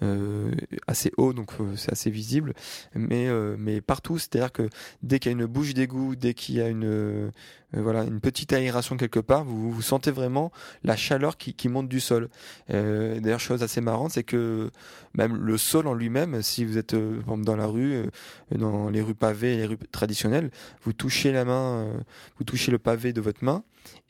euh 0.02 0.50
assez 0.87 1.12
haut, 1.17 1.33
donc 1.33 1.52
c'est 1.76 1.93
assez 1.93 2.11
visible. 2.11 2.55
Mais 2.95 3.29
mais 3.59 3.81
partout, 3.81 4.19
c'est-à-dire 4.19 4.52
que 4.52 4.69
dès 5.02 5.19
qu'il 5.19 5.33
y 5.33 5.35
a 5.35 5.38
une 5.38 5.47
bouche 5.47 5.75
d'égout, 5.75 6.17
dès 6.17 6.35
qu'il 6.35 6.57
y 6.57 6.61
a 6.61 6.69
une 6.69 7.31
voilà 7.75 8.05
une 8.05 8.21
petite 8.21 8.52
aération 8.52 8.97
quelque 8.97 9.21
part, 9.21 9.45
vous, 9.45 9.71
vous 9.71 9.83
sentez 9.83 10.11
vraiment 10.11 10.52
la 10.85 10.97
chaleur 10.97 11.37
qui, 11.37 11.55
qui 11.55 11.69
monte 11.69 11.88
du 11.88 12.00
sol. 12.00 12.29
D'ailleurs, 12.69 13.41
chose 13.41 13.62
assez 13.62 13.81
marrante, 13.81 14.12
c'est 14.12 14.25
que 14.25 14.71
même 15.14 15.37
le 15.37 15.59
sol 15.59 15.87
en 15.87 15.95
lui-même, 15.95 16.43
si 16.43 16.64
vous 16.64 16.79
êtes 16.79 16.95
dans 16.95 17.57
la 17.57 17.67
rue, 17.67 18.05
dans 18.50 18.91
les 18.91 19.00
rues 19.00 19.14
pavées, 19.14 19.57
les 19.57 19.67
rues 19.67 19.79
traditionnelles, 19.91 20.50
vous 20.83 20.93
touchez 20.93 21.33
la 21.33 21.45
main 21.45 21.83
euh, 21.83 22.00
vous 22.38 22.45
touchez 22.45 22.71
le 22.71 22.79
pavé 22.79 23.12
de 23.12 23.21
votre 23.21 23.45
main, 23.45 23.64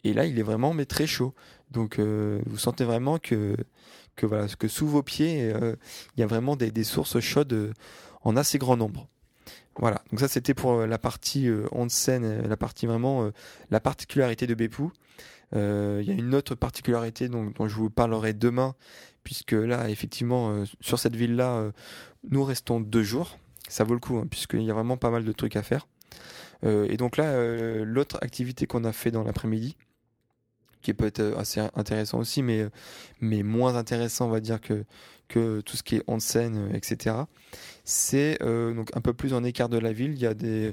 et 0.05 0.13
là 0.13 0.25
il 0.25 0.39
est 0.39 0.43
vraiment 0.43 0.75
mais 0.75 0.85
très 0.85 1.07
chaud. 1.07 1.35
Donc 1.71 1.99
euh, 1.99 2.41
vous 2.47 2.59
sentez 2.59 2.85
vraiment 2.85 3.19
que 3.19 3.57
que 4.17 4.27
voilà 4.27 4.47
que 4.49 4.69
sous 4.69 4.87
vos 4.87 5.03
pieds 5.03 5.53
euh, 5.53 5.77
il 6.17 6.21
y 6.21 6.23
a 6.23 6.27
vraiment 6.27 6.57
des, 6.57 6.85
sources 6.85 7.21
chaudes 7.21 7.73
en 8.23 8.37
assez 8.37 8.59
grand 8.59 8.77
nombre. 8.77 9.09
Voilà, 9.77 10.03
donc 10.11 10.21
ça 10.21 10.29
c'était 10.29 10.55
pour 10.55 10.87
la 10.87 10.99
partie 10.99 11.49
onsen, 11.71 12.47
la 12.47 12.57
partie 12.59 12.87
vraiment 12.87 13.31
la 13.71 13.81
particularité 13.81 14.47
de 14.47 14.55
Beppu. 14.55 14.85
Il 15.53 16.03
y 16.03 16.11
a 16.11 16.15
une 16.15 16.35
autre 16.35 16.55
particularité 16.55 17.29
dont, 17.29 17.53
je 17.59 17.75
vous 17.75 17.89
parlerai 17.89 18.35
demain, 18.35 18.75
puisque 19.25 19.53
là 19.53 19.89
effectivement 19.89 20.65
sur 20.83 20.99
cette 20.99 21.17
ville 21.17 21.37
là 21.37 21.73
nous 22.29 22.45
restons 22.45 22.81
deux 22.81 23.03
jours. 23.03 23.39
Ça 23.69 23.85
vaut 23.85 23.95
le 23.95 24.01
coup, 24.01 24.19
hein, 24.19 24.27
puisqu'il 24.29 24.63
y 24.63 24.71
a 24.71 24.75
vraiment 24.75 24.97
pas 24.97 25.11
mal 25.11 25.25
de 25.25 25.33
trucs 25.33 25.57
à 25.57 25.63
faire. 25.63 25.87
Euh, 26.65 26.87
et 26.89 26.97
donc 26.97 27.17
là, 27.17 27.25
euh, 27.25 27.85
l'autre 27.85 28.19
activité 28.23 28.67
qu'on 28.67 28.85
a 28.85 28.93
fait 28.93 29.11
dans 29.11 29.25
l'après-midi, 29.25 29.77
qui 30.83 30.95
peut 30.95 31.07
être 31.07 31.21
euh, 31.21 31.39
assez 31.39 31.61
intéressant 31.75 32.19
aussi, 32.19 32.43
mais, 32.43 32.67
mais 33.21 33.43
moins 33.43 33.77
intéressant, 33.77 34.27
on 34.27 34.31
va 34.31 34.41
dire, 34.41 34.61
que, 34.61 34.85
que 35.29 35.61
tout 35.61 35.77
ce 35.77 35.83
qui 35.83 35.97
est 35.97 36.05
onsen, 36.07 36.71
etc. 36.75 37.17
C'est 37.85 38.39
donc 38.41 38.91
un 38.95 39.01
peu 39.01 39.13
plus 39.13 39.35
en 39.35 39.43
écart 39.43 39.69
de 39.69 39.79
la 39.79 39.93
ville. 39.93 40.13
Il 40.13 40.21
y 40.21 40.27
a, 40.27 40.35
des, 40.35 40.71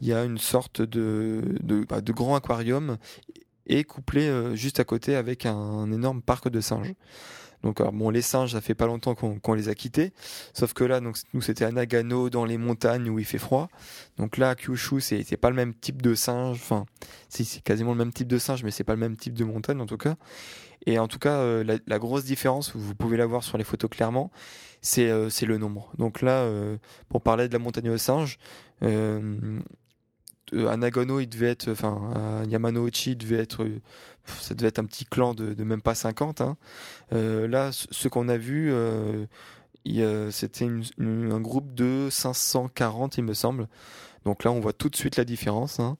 il 0.00 0.06
y 0.06 0.12
a 0.12 0.24
une 0.24 0.38
sorte 0.38 0.82
de, 0.82 1.42
de, 1.62 1.84
bah, 1.88 2.00
grand 2.00 2.36
aquarium 2.36 2.98
et 3.66 3.82
couplé 3.82 4.30
juste 4.54 4.78
à 4.78 4.84
côté 4.84 5.16
avec 5.16 5.46
un 5.46 5.90
énorme 5.90 6.22
parc 6.22 6.48
de 6.48 6.60
singes. 6.60 6.94
Donc 7.64 7.82
bon, 7.82 8.10
les 8.10 8.22
singes, 8.22 8.52
ça 8.52 8.60
fait 8.60 8.74
pas 8.74 8.86
longtemps 8.86 9.14
qu'on 9.14 9.54
les 9.54 9.68
a 9.68 9.74
quittés, 9.74 10.12
sauf 10.52 10.74
que 10.74 10.84
là, 10.84 11.00
donc 11.00 11.16
nous 11.32 11.40
c'était 11.40 11.64
à 11.64 11.72
Nagano 11.72 12.28
dans 12.28 12.44
les 12.44 12.58
montagnes 12.58 13.08
où 13.08 13.18
il 13.18 13.24
fait 13.24 13.38
froid. 13.38 13.68
Donc 14.18 14.36
là, 14.36 14.54
Kyushu, 14.54 15.00
c'est 15.00 15.36
pas 15.36 15.48
le 15.48 15.56
même 15.56 15.74
type 15.74 16.02
de 16.02 16.14
singe. 16.14 16.58
Enfin, 16.60 16.84
si 17.30 17.44
c'est 17.46 17.62
quasiment 17.62 17.92
le 17.92 17.98
même 17.98 18.12
type 18.12 18.28
de 18.28 18.38
singe, 18.38 18.62
mais 18.64 18.70
c'est 18.70 18.84
pas 18.84 18.92
le 18.92 19.00
même 19.00 19.16
type 19.16 19.34
de 19.34 19.44
montagne 19.44 19.80
en 19.80 19.86
tout 19.86 19.96
cas. 19.96 20.16
Et 20.86 20.98
en 20.98 21.08
tout 21.08 21.18
cas, 21.18 21.38
euh, 21.38 21.78
la, 21.86 21.98
grosse 21.98 22.24
différence, 22.24 22.74
vous 22.74 22.94
pouvez 22.94 23.16
la 23.16 23.26
voir 23.26 23.42
sur 23.42 23.56
les 23.56 23.64
photos 23.64 23.90
clairement, 23.90 24.30
c'est 24.82 25.08
euh, 25.08 25.30
le 25.42 25.58
nombre. 25.58 25.90
Donc 25.98 26.20
là, 26.20 26.42
euh, 26.42 26.76
pour 27.08 27.22
parler 27.22 27.48
de 27.48 27.52
la 27.52 27.58
montagne 27.58 27.90
aux 27.90 27.98
singes, 27.98 28.38
à 30.52 30.76
Nagano, 30.76 31.20
il 31.20 31.26
devait 31.26 31.50
être, 31.50 31.70
enfin, 31.70 32.12
à 32.14 32.44
il 32.44 33.18
devait 33.18 33.38
être 33.38 33.66
ça 34.26 34.54
devait 34.54 34.68
être 34.68 34.78
un 34.78 34.84
petit 34.84 35.04
clan 35.04 35.34
de, 35.34 35.62
même 35.64 35.82
pas 35.82 35.94
50. 35.94 36.40
Hein. 36.40 36.56
Euh, 37.12 37.46
là, 37.46 37.70
ce 37.72 38.08
qu'on 38.08 38.28
a 38.28 38.36
vu, 38.36 38.72
euh, 38.72 39.26
c'était 40.30 40.66
un 40.98 41.40
groupe 41.40 41.74
de 41.74 42.08
540, 42.10 43.18
il 43.18 43.24
me 43.24 43.34
semble. 43.34 43.68
Donc 44.24 44.44
là, 44.44 44.52
on 44.52 44.60
voit 44.60 44.72
tout 44.72 44.88
de 44.88 44.96
suite 44.96 45.16
la 45.16 45.24
différence. 45.24 45.80
Hein. 45.80 45.96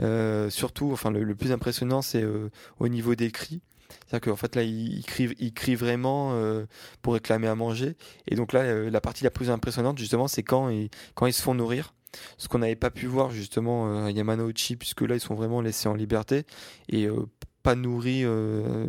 Euh, 0.00 0.50
surtout, 0.50 0.90
enfin, 0.92 1.10
le, 1.10 1.34
plus 1.34 1.52
impressionnant, 1.52 2.02
c'est 2.02 2.22
euh, 2.22 2.50
au 2.80 2.88
niveau 2.88 3.14
des 3.14 3.30
cris. 3.30 3.60
C'est-à-dire 4.06 4.32
qu'en 4.32 4.36
fait 4.36 4.54
là, 4.54 4.62
ils 4.62 5.02
crient 5.04 5.74
vraiment 5.74 6.32
euh, 6.32 6.66
pour 7.00 7.14
réclamer 7.14 7.46
à 7.46 7.54
manger. 7.54 7.96
Et 8.26 8.34
donc 8.34 8.52
là, 8.52 8.60
euh, 8.60 8.90
la 8.90 9.00
partie 9.00 9.24
la 9.24 9.30
plus 9.30 9.50
impressionnante, 9.50 9.98
justement, 9.98 10.28
c'est 10.28 10.42
quand 10.42 10.68
ils 10.68 11.32
se 11.32 11.42
font 11.42 11.54
nourrir 11.54 11.94
ce 12.36 12.48
qu'on 12.48 12.58
n'avait 12.58 12.76
pas 12.76 12.90
pu 12.90 13.06
voir 13.06 13.30
justement 13.30 14.04
à 14.04 14.10
Yamanouchi 14.10 14.76
puisque 14.76 15.02
là 15.02 15.14
ils 15.14 15.20
sont 15.20 15.34
vraiment 15.34 15.60
laissés 15.60 15.88
en 15.88 15.94
liberté 15.94 16.44
et 16.88 17.06
euh, 17.06 17.26
pas 17.62 17.74
nourris. 17.74 18.24
Euh, 18.24 18.86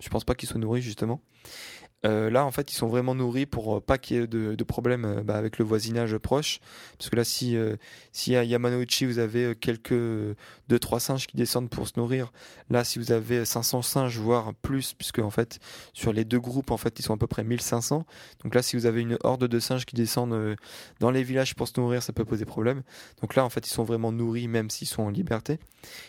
je 0.00 0.08
pense 0.08 0.24
pas 0.24 0.34
qu'ils 0.34 0.48
soient 0.48 0.60
nourris 0.60 0.82
justement. 0.82 1.20
Euh, 2.06 2.30
là, 2.30 2.44
en 2.44 2.50
fait, 2.50 2.72
ils 2.72 2.74
sont 2.74 2.86
vraiment 2.86 3.14
nourris 3.14 3.46
pour 3.46 3.76
euh, 3.76 3.80
pas 3.80 3.98
qu'il 3.98 4.16
y 4.16 4.20
ait 4.20 4.26
de, 4.26 4.54
de 4.54 4.64
problème 4.64 5.04
euh, 5.04 5.22
bah, 5.22 5.36
avec 5.36 5.58
le 5.58 5.64
voisinage 5.64 6.16
proche. 6.18 6.60
Parce 6.98 7.10
que 7.10 7.16
là, 7.16 7.24
si, 7.24 7.56
si 8.12 8.36
à 8.36 8.44
Yamanouchi, 8.44 9.04
vous 9.04 9.18
avez 9.18 9.54
quelques 9.54 9.92
deux 10.68 10.78
trois 10.78 11.00
singes 11.00 11.26
qui 11.26 11.36
descendent 11.36 11.68
pour 11.68 11.86
se 11.86 11.92
nourrir, 11.96 12.32
là, 12.70 12.84
si 12.84 12.98
vous 12.98 13.12
avez 13.12 13.44
500 13.44 13.82
singes, 13.82 14.18
voire 14.18 14.54
plus, 14.54 14.94
puisque 14.94 15.18
en 15.18 15.30
fait, 15.30 15.58
sur 15.92 16.12
les 16.12 16.24
deux 16.24 16.40
groupes, 16.40 16.70
en 16.70 16.76
fait, 16.76 16.98
ils 16.98 17.02
sont 17.02 17.14
à 17.14 17.18
peu 17.18 17.26
près 17.26 17.44
1500. 17.44 18.06
Donc 18.42 18.54
là, 18.54 18.62
si 18.62 18.76
vous 18.76 18.86
avez 18.86 19.02
une 19.02 19.18
horde 19.24 19.46
de 19.46 19.58
singes 19.58 19.84
qui 19.84 19.94
descendent 19.94 20.56
dans 21.00 21.10
les 21.10 21.22
villages 21.22 21.54
pour 21.54 21.68
se 21.68 21.78
nourrir, 21.78 22.02
ça 22.02 22.12
peut 22.12 22.24
poser 22.24 22.44
problème. 22.44 22.82
Donc 23.20 23.34
là, 23.34 23.44
en 23.44 23.50
fait, 23.50 23.66
ils 23.66 23.72
sont 23.72 23.84
vraiment 23.84 24.12
nourris, 24.12 24.48
même 24.48 24.70
s'ils 24.70 24.88
sont 24.88 25.02
en 25.02 25.10
liberté. 25.10 25.58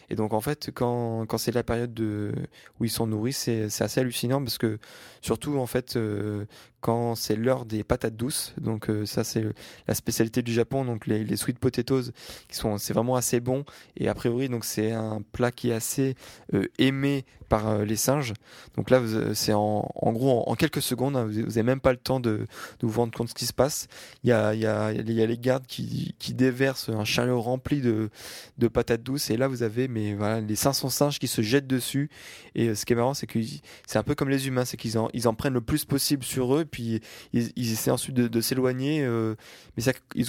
Et 0.10 0.16
donc, 0.16 0.34
en 0.34 0.42
fait, 0.42 0.72
quand, 0.74 1.25
quand 1.27 1.38
c'est 1.38 1.51
la 1.51 1.63
période 1.63 1.94
de, 1.94 2.32
où 2.80 2.86
ils 2.86 2.89
sont 2.89 3.08
nourris, 3.08 3.34
c'est 3.34 3.82
assez 3.82 4.00
hallucinant 4.00 4.42
parce 4.42 4.58
que, 4.58 4.80
surtout, 5.22 5.58
en 5.58 5.68
fait, 5.68 5.87
euh, 5.96 6.46
quand 6.81 7.15
c'est 7.15 7.36
l'heure 7.36 7.65
des 7.65 7.84
patates 7.84 8.15
douces. 8.15 8.53
Donc 8.60 8.89
euh, 8.89 9.05
ça 9.05 9.24
c'est 9.24 9.43
la 9.88 9.96
spécialité 9.96 10.41
du 10.41 10.53
Japon. 10.53 10.86
Donc 10.86 11.07
les, 11.07 11.36
sweet 11.36 11.60
potatoes 11.60 12.12
qui 12.48 12.55
sont 12.55 12.77
c'est 12.77 12.93
vraiment 12.93 13.15
assez 13.15 13.39
bon 13.39 13.63
et 13.96 14.07
a 14.07 14.13
priori 14.13 14.50
donc 14.50 14.65
c'est 14.65 14.91
un 14.91 15.22
plat 15.31 15.51
qui 15.51 15.69
est 15.69 15.74
assez 15.74 16.15
euh, 16.53 16.65
aimé 16.79 17.25
par 17.50 17.79
les 17.79 17.96
singes. 17.96 18.34
Donc 18.75 18.89
là 18.89 19.01
c'est 19.34 19.53
en, 19.53 19.88
gros 20.12 20.43
en, 20.50 20.55
quelques 20.55 20.81
secondes 20.81 21.15
hein, 21.15 21.25
vous, 21.25 21.41
n'avez 21.41 21.63
même 21.63 21.79
pas 21.79 21.91
le 21.91 21.98
temps 21.98 22.19
de, 22.19 22.46
vous 22.81 23.00
rendre 23.00 23.13
compte 23.17 23.27
de 23.27 23.29
ce 23.29 23.36
qui 23.36 23.46
se 23.46 23.53
passe. 23.53 23.88
Il 24.24 24.29
y 24.29 24.34
a 24.34 24.91
les 24.91 25.38
gardes 25.38 25.65
qui, 25.65 26.15
qui 26.19 26.34
déversent 26.34 26.89
un 26.89 27.05
chariot 27.05 27.41
rempli 27.41 27.79
de, 27.81 28.10
de 28.57 28.67
patates 28.67 29.03
douces 29.03 29.29
et 29.29 29.38
là 29.38 29.48
vous 29.48 29.63
avez 29.63 29.88
mais 29.88 30.13
voilà 30.13 30.41
les 30.41 30.55
500 30.55 30.89
singes 30.89 31.19
qui 31.19 31.27
se 31.27 31.41
jettent 31.41 31.67
dessus 31.67 32.10
et 32.55 32.75
ce 32.75 32.86
qui 32.86 32.93
est 32.93 32.96
marrant 32.96 33.13
c'est 33.13 33.27
que 33.27 33.39
c'est 33.86 33.98
un 33.98 34.03
peu 34.03 34.15
comme 34.15 34.29
les 34.29 34.48
humains 34.48 34.65
c'est 34.65 34.77
qu'ils 34.77 34.98
en 34.98 35.10
ils 35.13 35.27
en 35.27 35.34
prennent 35.34 35.53
le 35.53 35.62
plus 35.62 35.86
possible 35.86 36.24
sur 36.24 36.55
eux 36.55 36.65
puis 36.68 37.02
ils, 37.34 37.72
essaient 37.72 37.92
ensuite 37.92 38.16
de, 38.16 38.42
s'éloigner. 38.42 39.04
Euh, 39.04 39.36
mais 39.76 39.84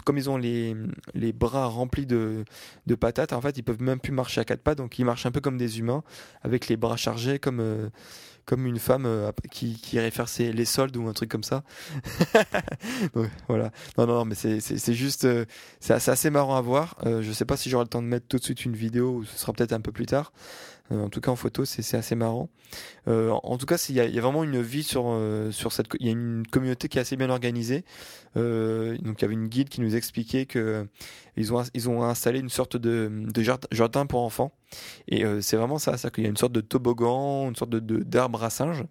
comme 0.05 0.19
ils 0.19 0.31
ont 0.31 0.37
les, 0.37 0.77
les 1.15 1.33
bras 1.33 1.67
remplis 1.67 2.07
de, 2.07 2.45
de 2.87 2.95
patates, 2.95 3.33
en 3.33 3.41
fait, 3.41 3.57
ils 3.59 3.63
peuvent 3.63 3.83
même 3.83 4.01
plus 4.01 4.13
marcher 4.13 4.41
à 4.41 4.45
quatre 4.45 4.63
pas, 4.63 4.75
donc 4.75 4.99
ils 4.99 5.05
marchent 5.05 5.27
un 5.27 5.31
peu 5.31 5.41
comme 5.41 5.59
des 5.59 5.79
humains, 5.79 6.03
avec 6.43 6.69
les 6.69 6.77
bras 6.77 6.97
chargés, 6.97 7.39
comme 7.39 7.61
euh, 7.61 7.89
comme 8.47 8.65
une 8.65 8.79
femme 8.79 9.05
euh, 9.05 9.31
qui, 9.51 9.79
qui 9.79 9.97
irait 9.97 10.11
faire 10.11 10.27
ses, 10.27 10.53
les 10.53 10.65
soldes 10.65 10.97
ou 10.97 11.07
un 11.07 11.13
truc 11.13 11.31
comme 11.31 11.45
ça. 11.45 11.65
donc, 13.15 13.29
voilà. 13.47 13.71
Non, 13.99 14.07
non, 14.07 14.25
mais 14.25 14.35
c'est, 14.35 14.95
juste, 14.95 15.29
c'est 15.81 16.09
assez, 16.09 16.31
marrant 16.31 16.57
à 16.57 16.63
voir. 16.63 16.97
Je 17.05 17.31
sais 17.31 17.45
pas 17.45 17.59
si 17.59 17.69
j'aurai 17.69 17.85
le 17.85 17.91
temps 17.91 18.01
de 18.01 18.07
mettre 18.07 18.27
tout 18.27 18.39
de 18.39 18.43
suite 18.43 18.65
une 18.65 18.75
vidéo 18.75 19.17
ou 19.17 19.25
ce 19.25 19.39
sera 19.39 19.53
peut-être 19.53 19.75
un 19.75 19.83
peu 19.83 19.93
plus 19.93 20.07
tard. 20.07 20.33
En 20.91 21.09
tout 21.09 21.21
cas 21.21 21.31
en 21.31 21.37
photo, 21.37 21.65
c'est 21.65 21.97
assez 21.97 22.15
marrant. 22.15 22.49
en 23.07 23.59
tout 23.59 23.67
cas, 23.67 23.85
il 23.89 23.95
y, 23.95 24.01
a 24.01 24.21
vraiment 24.21 24.45
une 24.45 24.61
vie 24.61 24.83
sur 24.83 25.19
sur 25.51 25.73
cette. 25.73 25.89
Il 26.01 26.07
y 26.07 26.09
a 26.09 26.13
une 26.13 26.45
communauté 26.51 26.89
qui 26.89 26.99
est 26.99 27.01
assez 27.01 27.17
bien 27.17 27.31
organisée. 27.31 27.85
donc 28.35 29.17
il 29.19 29.23
y 29.23 29.25
avait 29.25 29.35
une 29.35 29.49
guide 29.49 29.69
qui 29.69 29.81
nous 29.81 29.97
expliquait 29.97 30.47
que 30.47 30.87
ils 31.37 31.53
ont 31.53 31.63
ils 31.75 31.89
ont 31.89 32.03
installé 32.03 32.41
une 32.41 32.49
sorte 32.49 32.77
de, 32.77 33.11
de 33.13 33.43
jardin 33.71 34.07
pour 34.07 34.23
enfants. 34.23 34.53
Et 35.09 35.25
c'est 35.41 35.57
vraiment 35.57 35.79
ça, 35.79 35.97
ça 35.97 36.11
qu'il 36.11 36.25
y 36.25 36.27
a 36.27 36.31
une 36.31 36.37
sorte 36.37 36.53
de 36.53 36.61
toboggan, 36.61 37.49
une 37.49 37.57
sorte 37.57 37.71
de 37.71 37.81
d'arbre 38.03 38.43
à 38.45 38.51
singe. 38.51 38.85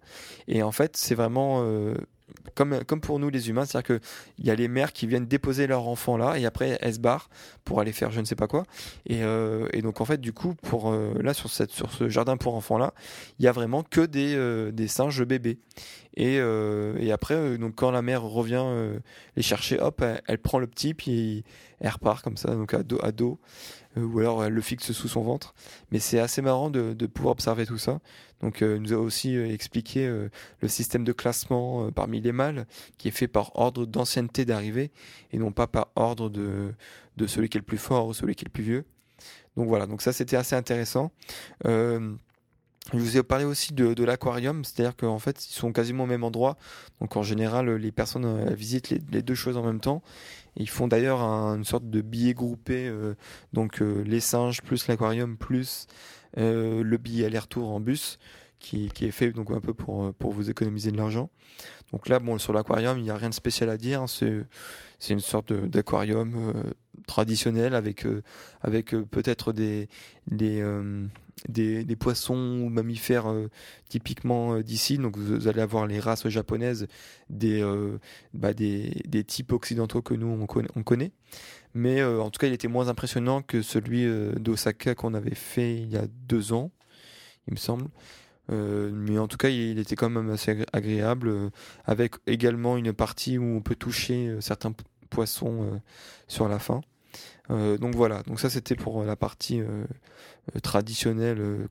Et 0.46 0.62
en 0.62 0.72
fait, 0.72 0.96
c'est 0.96 1.14
vraiment 1.14 1.64
comme, 2.54 3.00
pour 3.00 3.18
nous 3.18 3.30
les 3.30 3.48
humains, 3.48 3.64
c'est-à-dire 3.64 3.98
qu'il 3.98 4.46
y 4.46 4.50
a 4.50 4.54
les 4.54 4.68
mères 4.68 4.92
qui 4.92 5.06
viennent 5.06 5.26
déposer 5.26 5.66
leur 5.66 5.86
enfant 5.86 6.16
là 6.16 6.38
et 6.38 6.46
après 6.46 6.78
elles 6.80 6.94
se 6.94 6.98
barrent 6.98 7.28
pour 7.64 7.80
aller 7.80 7.92
faire 7.92 8.10
je 8.10 8.20
ne 8.20 8.24
sais 8.24 8.34
pas 8.34 8.46
quoi. 8.46 8.64
Et, 9.06 9.22
euh, 9.22 9.68
donc 9.82 10.00
en 10.00 10.04
fait 10.04 10.20
du 10.20 10.32
coup 10.32 10.54
euh, 10.72 11.14
là 11.22 11.34
sur 11.34 11.50
ce 11.50 12.08
jardin 12.08 12.36
pour 12.36 12.54
enfants 12.54 12.78
là, 12.78 12.94
il 13.38 13.44
y 13.44 13.48
a 13.48 13.52
vraiment 13.52 13.82
que 13.82 14.00
des, 14.00 14.34
euh, 14.34 14.72
des 14.72 14.88
singes 14.88 15.24
bébés. 15.24 15.58
Et, 16.20 16.34
et 16.36 17.12
après 17.12 17.58
donc 17.58 17.76
quand 17.76 17.92
la 17.92 18.02
mère 18.02 18.22
revient 18.24 18.66
les 19.36 19.42
chercher, 19.42 19.78
hop, 19.78 20.02
elle, 20.26 20.38
prend 20.38 20.58
le 20.58 20.66
petit 20.66 20.92
puis 20.92 21.44
elle 21.78 21.90
repart 21.90 22.24
comme 22.24 22.36
ça 22.36 22.54
donc 22.56 22.74
à 22.74 22.82
dos 22.82 22.98
à 23.02 23.12
dos. 23.12 23.38
Euh, 23.98 24.04
ou 24.04 24.20
alors 24.20 24.44
elle 24.44 24.52
le 24.52 24.60
fixe 24.60 24.92
sous 24.92 25.08
son 25.08 25.22
ventre. 25.22 25.54
Mais 25.90 25.98
c'est 25.98 26.18
assez 26.18 26.42
marrant 26.42 26.70
de, 26.70 27.06
pouvoir 27.06 27.32
observer 27.32 27.66
tout 27.66 27.78
ça. 27.78 28.00
Donc 28.40 28.62
euh, 28.62 28.78
nous 28.78 28.92
a 28.92 28.96
aussi 28.96 29.36
euh, 29.36 29.52
expliqué 29.52 30.06
le 30.60 30.68
système 30.68 31.04
de 31.04 31.12
classement 31.12 31.90
parmi 31.92 32.20
les 32.20 32.32
mâles 32.32 32.66
qui 32.98 33.08
est 33.08 33.12
fait 33.12 33.28
par 33.28 33.56
ordre 33.56 33.86
d'ancienneté 33.86 34.44
d'arrivée 34.44 34.90
et 35.32 35.38
non 35.38 35.52
pas 35.52 35.66
par 35.66 35.88
ordre 35.96 36.28
de, 36.28 36.74
de 37.16 37.26
celui 37.26 37.48
qui 37.48 37.58
est 37.58 37.60
le 37.60 37.66
plus 37.66 37.78
fort 37.78 38.06
ou 38.06 38.14
celui 38.14 38.34
qui 38.34 38.44
est 38.44 38.48
le 38.48 38.52
plus 38.52 38.62
vieux. 38.62 38.84
Donc 39.56 39.66
voilà, 39.68 39.86
donc 39.86 40.02
ça 40.02 40.12
c'était 40.12 40.36
assez 40.36 40.54
intéressant. 40.54 41.10
Je 42.92 42.98
vous 42.98 43.18
ai 43.18 43.22
parlé 43.22 43.44
aussi 43.44 43.74
de, 43.74 43.92
de 43.92 44.04
l'aquarium, 44.04 44.64
c'est-à-dire 44.64 44.96
qu'en 44.96 45.18
fait, 45.18 45.46
ils 45.46 45.52
sont 45.52 45.72
quasiment 45.72 46.04
au 46.04 46.06
même 46.06 46.24
endroit. 46.24 46.56
Donc 47.00 47.16
en 47.16 47.22
général, 47.22 47.70
les 47.70 47.92
personnes 47.92 48.24
euh, 48.24 48.54
visitent 48.54 48.88
les, 48.88 49.22
deux 49.22 49.34
choses 49.34 49.58
en 49.58 49.62
même 49.62 49.80
temps. 49.80 50.02
ils 50.56 50.70
font 50.70 50.88
d'ailleurs 50.88 51.20
une 51.20 51.64
sorte 51.64 51.90
de 51.90 52.00
billet 52.00 52.32
groupé, 52.32 52.88
euh, 52.88 53.14
donc 53.52 53.82
euh, 53.82 54.02
les 54.06 54.20
singes 54.20 54.62
plus 54.62 54.86
l'aquarium 54.88 55.36
plus 55.36 55.86
le 56.36 56.96
billet 56.96 57.26
aller-retour 57.26 57.70
en 57.70 57.80
bus, 57.80 58.18
qui, 58.60 58.90
qui, 58.90 59.06
est 59.06 59.10
fait 59.10 59.32
donc 59.32 59.50
un 59.50 59.60
peu 59.60 59.74
pour, 59.74 60.14
pour 60.14 60.32
vous 60.32 60.50
économiser 60.50 60.92
de 60.92 60.96
l'argent. 60.96 61.30
Donc 61.90 62.08
là, 62.08 62.20
bon, 62.20 62.38
sur 62.38 62.52
l'aquarium, 62.52 62.96
il 62.98 63.02
n'y 63.02 63.10
a 63.10 63.16
rien 63.16 63.30
de 63.30 63.34
spécial 63.34 63.68
à 63.70 63.76
dire. 63.76 64.02
Hein. 64.02 64.06
C'est 64.06 64.44
c'est 65.00 65.14
une 65.14 65.20
sorte 65.20 65.52
d'aquarium 65.52 66.52
traditionnel 67.06 67.74
avec 67.74 68.06
avec 68.60 68.90
peut-être 68.90 69.52
des 69.52 69.88
des 70.26 70.62
des, 71.48 71.96
poissons 71.96 72.60
ou 72.62 72.68
mammifères 72.68 73.30
euh, 73.30 73.48
typiquement 73.88 74.54
euh, 74.54 74.62
d'ici. 74.62 74.98
Donc 74.98 75.16
vous, 75.16 75.48
allez 75.48 75.60
avoir 75.60 75.86
les 75.86 76.00
races 76.00 76.26
japonaises 76.28 76.86
des, 77.30 77.62
euh, 77.62 77.98
bah, 78.34 78.52
types 78.54 79.52
occidentaux 79.52 80.02
que 80.02 80.14
nous. 80.14 80.28
On 80.74 80.82
connaît. 80.82 81.12
Mais 81.74 82.02
en 82.02 82.30
tout 82.30 82.38
cas, 82.38 82.46
il 82.46 82.52
était 82.52 82.68
moins 82.68 82.88
impressionnant 82.88 83.42
que 83.42 83.62
celui 83.62 84.06
d'Osaka 84.40 84.94
qu'on 84.94 85.14
avait 85.14 85.34
fait 85.34 85.76
il 85.76 85.90
y 85.90 85.96
a 85.96 86.06
deux 86.06 86.52
ans, 86.52 86.70
il 87.46 87.52
me 87.52 87.58
semble. 87.58 87.88
mais 88.48 89.18
en 89.18 89.28
tout 89.28 89.36
cas, 89.36 89.50
il 89.50 89.78
était 89.78 89.94
quand 89.94 90.08
même 90.08 90.30
assez 90.30 90.64
agréable, 90.72 91.50
avec 91.84 92.14
également 92.26 92.78
une 92.78 92.92
partie 92.92 93.38
où 93.38 93.44
on 93.44 93.60
peut 93.60 93.76
toucher 93.76 94.36
certains 94.40 94.72
poissons 95.10 95.80
sur 96.26 96.48
la 96.48 96.58
fin. 96.58 96.80
Donc 97.48 97.94
voilà, 97.94 98.22
donc 98.24 98.40
ça 98.40 98.50
c'était 98.50 98.74
pour 98.74 99.02
la 99.04 99.16
partie 99.16 99.62
euh, 100.56 100.60
traditionnel 100.60 101.38
euh, 101.40 101.66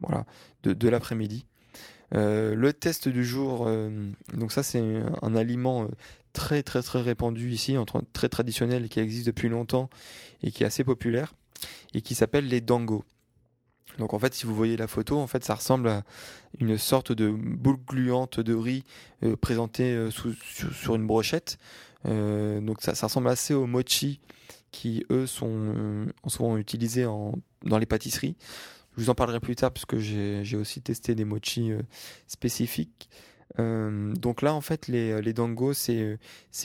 voilà, 0.00 0.24
de, 0.62 0.88
l'après-midi. 0.88 1.44
Euh, 2.14 2.54
le 2.54 2.72
test 2.72 3.08
du 3.08 3.24
jour, 3.24 3.68
donc 4.34 4.52
ça 4.52 4.62
c'est 4.62 4.80
un, 4.80 5.34
aliment 5.34 5.88
très 6.32 6.62
très 6.62 6.82
très 6.82 7.00
répandu 7.00 7.50
ici, 7.50 7.76
très 8.12 8.28
traditionnel 8.28 8.88
qui 8.88 9.00
existe 9.00 9.26
depuis 9.26 9.48
longtemps 9.48 9.88
et 10.42 10.50
qui 10.50 10.62
est 10.62 10.66
assez 10.66 10.84
populaire 10.84 11.34
et 11.94 12.00
qui 12.00 12.14
s'appelle 12.14 12.48
les 12.48 12.60
dango. 12.60 13.04
Donc 13.98 14.14
en 14.14 14.18
fait, 14.18 14.34
si 14.34 14.46
vous 14.46 14.54
voyez 14.54 14.76
la 14.76 14.86
photo, 14.86 15.18
en 15.18 15.26
fait, 15.26 15.44
ça 15.44 15.54
ressemble 15.54 15.88
à 15.88 16.02
une 16.60 16.78
sorte 16.78 17.12
de 17.12 17.30
boule 17.30 17.78
gluante 17.86 18.40
de 18.40 18.54
riz 18.54 18.84
présentée 19.40 20.08
sur, 20.10 20.94
une 20.94 21.06
brochette. 21.06 21.58
donc 22.04 22.82
ça, 22.82 22.92
ressemble 22.92 23.28
assez 23.28 23.54
au 23.54 23.66
mochi 23.66 24.20
qui 24.72 25.04
eux 25.10 25.26
sont 25.26 26.06
souvent 26.26 26.56
utilisés 26.56 27.04
dans 27.04 27.78
les 27.78 27.86
pâtisseries. 27.86 28.36
Je 28.96 29.02
vous 29.02 29.10
en 29.10 29.14
parlerai 29.14 29.40
plus 29.40 29.56
tard 29.56 29.72
parce 29.72 29.86
que 29.86 29.98
j'ai 29.98 30.56
aussi 30.56 30.82
testé 30.82 31.14
des 31.14 31.24
mochis 31.24 31.72
euh, 31.72 31.80
spécifiques. 32.26 33.08
Euh, 33.58 34.12
donc 34.14 34.42
là, 34.42 34.54
en 34.54 34.60
fait, 34.60 34.88
les, 34.88 35.20
les 35.22 35.32
dango, 35.32 35.72
c'est 35.72 36.18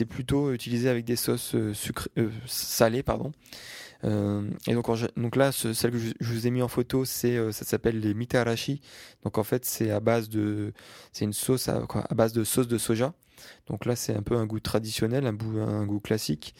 plutôt 0.08 0.52
utilisé 0.52 0.88
avec 0.88 1.04
des 1.04 1.16
sauces 1.16 1.54
euh, 1.54 1.72
salées, 2.46 3.02
pardon. 3.02 3.32
et 4.04 4.74
donc, 4.74 4.86
donc 5.16 5.36
là, 5.36 5.52
celle 5.52 5.90
que 5.90 5.98
je, 5.98 6.12
vous 6.20 6.46
ai 6.46 6.50
mis 6.50 6.62
en 6.62 6.68
photo, 6.68 7.04
c'est 7.04 7.52
ça 7.52 7.64
s'appelle 7.64 8.00
les 8.00 8.14
mitarashi. 8.14 8.80
Donc 9.24 9.38
en 9.38 9.44
fait, 9.44 9.64
c'est 9.64 9.90
à 9.90 10.00
base 10.00 10.28
de 10.28 10.72
c'est 11.12 11.24
une 11.24 11.32
sauce 11.32 11.68
à 11.68 11.86
base 12.14 12.32
de 12.32 12.44
sauce 12.44 12.68
de 12.68 12.78
soja. 12.78 13.14
Donc 13.68 13.84
là, 13.84 13.96
c'est 13.96 14.14
un 14.14 14.22
peu 14.22 14.36
un 14.36 14.46
goût 14.46 14.60
traditionnel, 14.60 15.26
un 15.26 15.84
goût, 15.84 16.00
classique. 16.00 16.54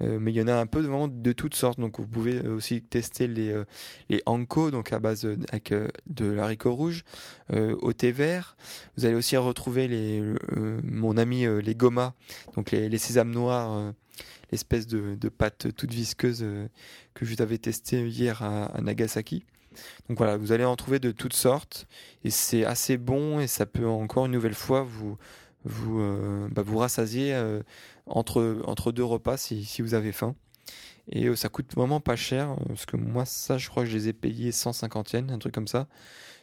Euh, 0.00 0.18
mais 0.20 0.32
il 0.32 0.36
y 0.36 0.42
en 0.42 0.48
a 0.48 0.54
un 0.54 0.66
peu 0.66 0.82
de, 0.82 1.06
de 1.08 1.32
toutes 1.32 1.54
sortes. 1.54 1.78
Donc 1.78 2.00
vous 2.00 2.06
pouvez 2.06 2.40
aussi 2.46 2.82
tester 2.82 3.26
les, 3.26 3.50
euh, 3.50 3.64
les 4.08 4.22
anko, 4.26 4.70
donc 4.70 4.92
à 4.92 4.98
base 4.98 5.22
de, 5.22 5.38
avec 5.50 5.72
euh, 5.72 5.88
de 6.06 6.26
l'haricot 6.26 6.74
rouge, 6.74 7.04
au 7.52 7.92
thé 7.92 8.12
vert. 8.12 8.56
Vous 8.96 9.04
allez 9.04 9.14
aussi 9.14 9.36
retrouver 9.36 9.88
les, 9.88 10.22
mon 10.82 11.16
ami 11.16 11.46
les 11.62 11.74
goma, 11.74 12.14
donc 12.56 12.70
les, 12.70 12.98
sésames 12.98 13.30
noirs, 13.30 13.92
l'espèce 14.50 14.86
de, 14.86 15.28
pâte 15.28 15.74
toute 15.76 15.92
visqueuse 15.92 16.44
que 17.12 17.24
je 17.24 17.34
t'avais 17.34 17.58
testé 17.58 18.08
hier 18.08 18.42
à 18.42 18.80
Nagasaki. 18.80 19.44
Donc 20.08 20.18
voilà, 20.18 20.36
vous 20.36 20.52
allez 20.52 20.64
en 20.64 20.76
trouver 20.76 20.98
de 20.98 21.10
toutes 21.10 21.34
sortes 21.34 21.86
et 22.24 22.30
c'est 22.30 22.64
assez 22.64 22.96
bon 22.96 23.40
et 23.40 23.46
ça 23.46 23.66
peut 23.66 23.86
encore 23.86 24.26
une 24.26 24.32
nouvelle 24.32 24.54
fois 24.54 24.82
vous 24.82 25.16
vous, 25.64 26.00
euh, 26.00 26.48
bah, 26.50 26.62
vous 26.62 26.78
rassasier 26.78 27.34
euh, 27.34 27.62
entre, 28.06 28.62
entre 28.66 28.92
deux 28.92 29.04
repas 29.04 29.36
si, 29.36 29.64
si 29.64 29.82
vous 29.82 29.94
avez 29.94 30.12
faim. 30.12 30.34
Et 31.10 31.26
euh, 31.26 31.36
ça 31.36 31.48
coûte 31.48 31.74
vraiment 31.74 32.00
pas 32.00 32.16
cher, 32.16 32.56
parce 32.68 32.86
que 32.86 32.96
moi, 32.96 33.24
ça, 33.24 33.58
je 33.58 33.68
crois 33.68 33.84
que 33.84 33.90
je 33.90 33.96
les 33.96 34.08
ai 34.08 34.12
payés 34.12 34.52
150 34.52 35.12
yens, 35.12 35.32
un 35.32 35.38
truc 35.38 35.54
comme 35.54 35.68
ça. 35.68 35.86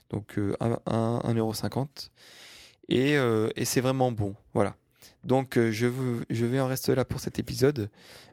Donc 0.10 0.38
1,50€. 0.38 2.10
Et, 2.90 3.14
et 3.56 3.66
c'est 3.66 3.80
vraiment 3.80 4.12
bon. 4.12 4.36
Voilà. 4.54 4.76
Donc 5.24 5.58
je, 5.58 5.88
je 6.30 6.46
vais 6.46 6.60
en 6.60 6.68
rester 6.68 6.94
là 6.96 7.06
pour 7.06 7.22
cet 7.22 7.40
épisode. 7.40 7.90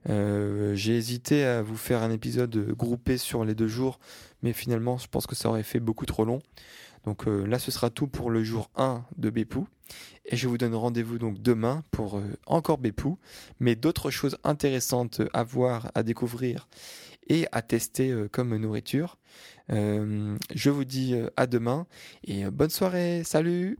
J'ai 0.08 0.96
hésité 0.96 1.44
à 1.44 1.62
vous 1.62 1.76
faire 1.76 2.02
un 2.02 2.10
épisode 2.10 2.72
groupé 2.72 3.16
sur 3.16 3.44
les 3.44 3.54
deux 3.54 3.68
jours, 3.68 4.00
mais 4.42 4.52
finalement 4.52 4.98
je 4.98 5.06
pense 5.06 5.28
que 5.28 5.36
ça 5.36 5.50
aurait 5.50 5.62
fait 5.62 5.78
beaucoup 5.78 6.04
trop 6.04 6.24
long. 6.24 6.40
Donc 7.04 7.26
euh, 7.26 7.44
là, 7.46 7.58
ce 7.58 7.70
sera 7.70 7.90
tout 7.90 8.06
pour 8.06 8.30
le 8.30 8.42
jour 8.44 8.70
1 8.76 9.04
de 9.16 9.30
Bepou. 9.30 9.66
Et 10.26 10.36
je 10.36 10.48
vous 10.48 10.58
donne 10.58 10.74
rendez-vous 10.74 11.18
donc 11.18 11.40
demain 11.40 11.82
pour 11.90 12.18
euh, 12.18 12.22
encore 12.46 12.78
Bepou, 12.78 13.18
mais 13.60 13.74
d'autres 13.74 14.10
choses 14.10 14.36
intéressantes 14.44 15.22
à 15.32 15.42
voir, 15.42 15.90
à 15.94 16.02
découvrir 16.02 16.68
et 17.28 17.46
à 17.52 17.62
tester 17.62 18.10
euh, 18.10 18.28
comme 18.30 18.54
nourriture. 18.56 19.18
je 19.70 20.70
vous 20.70 20.84
dis 20.84 21.14
à 21.36 21.46
demain 21.46 21.86
et 22.24 22.44
bonne 22.50 22.70
soirée. 22.70 23.22
Salut 23.24 23.78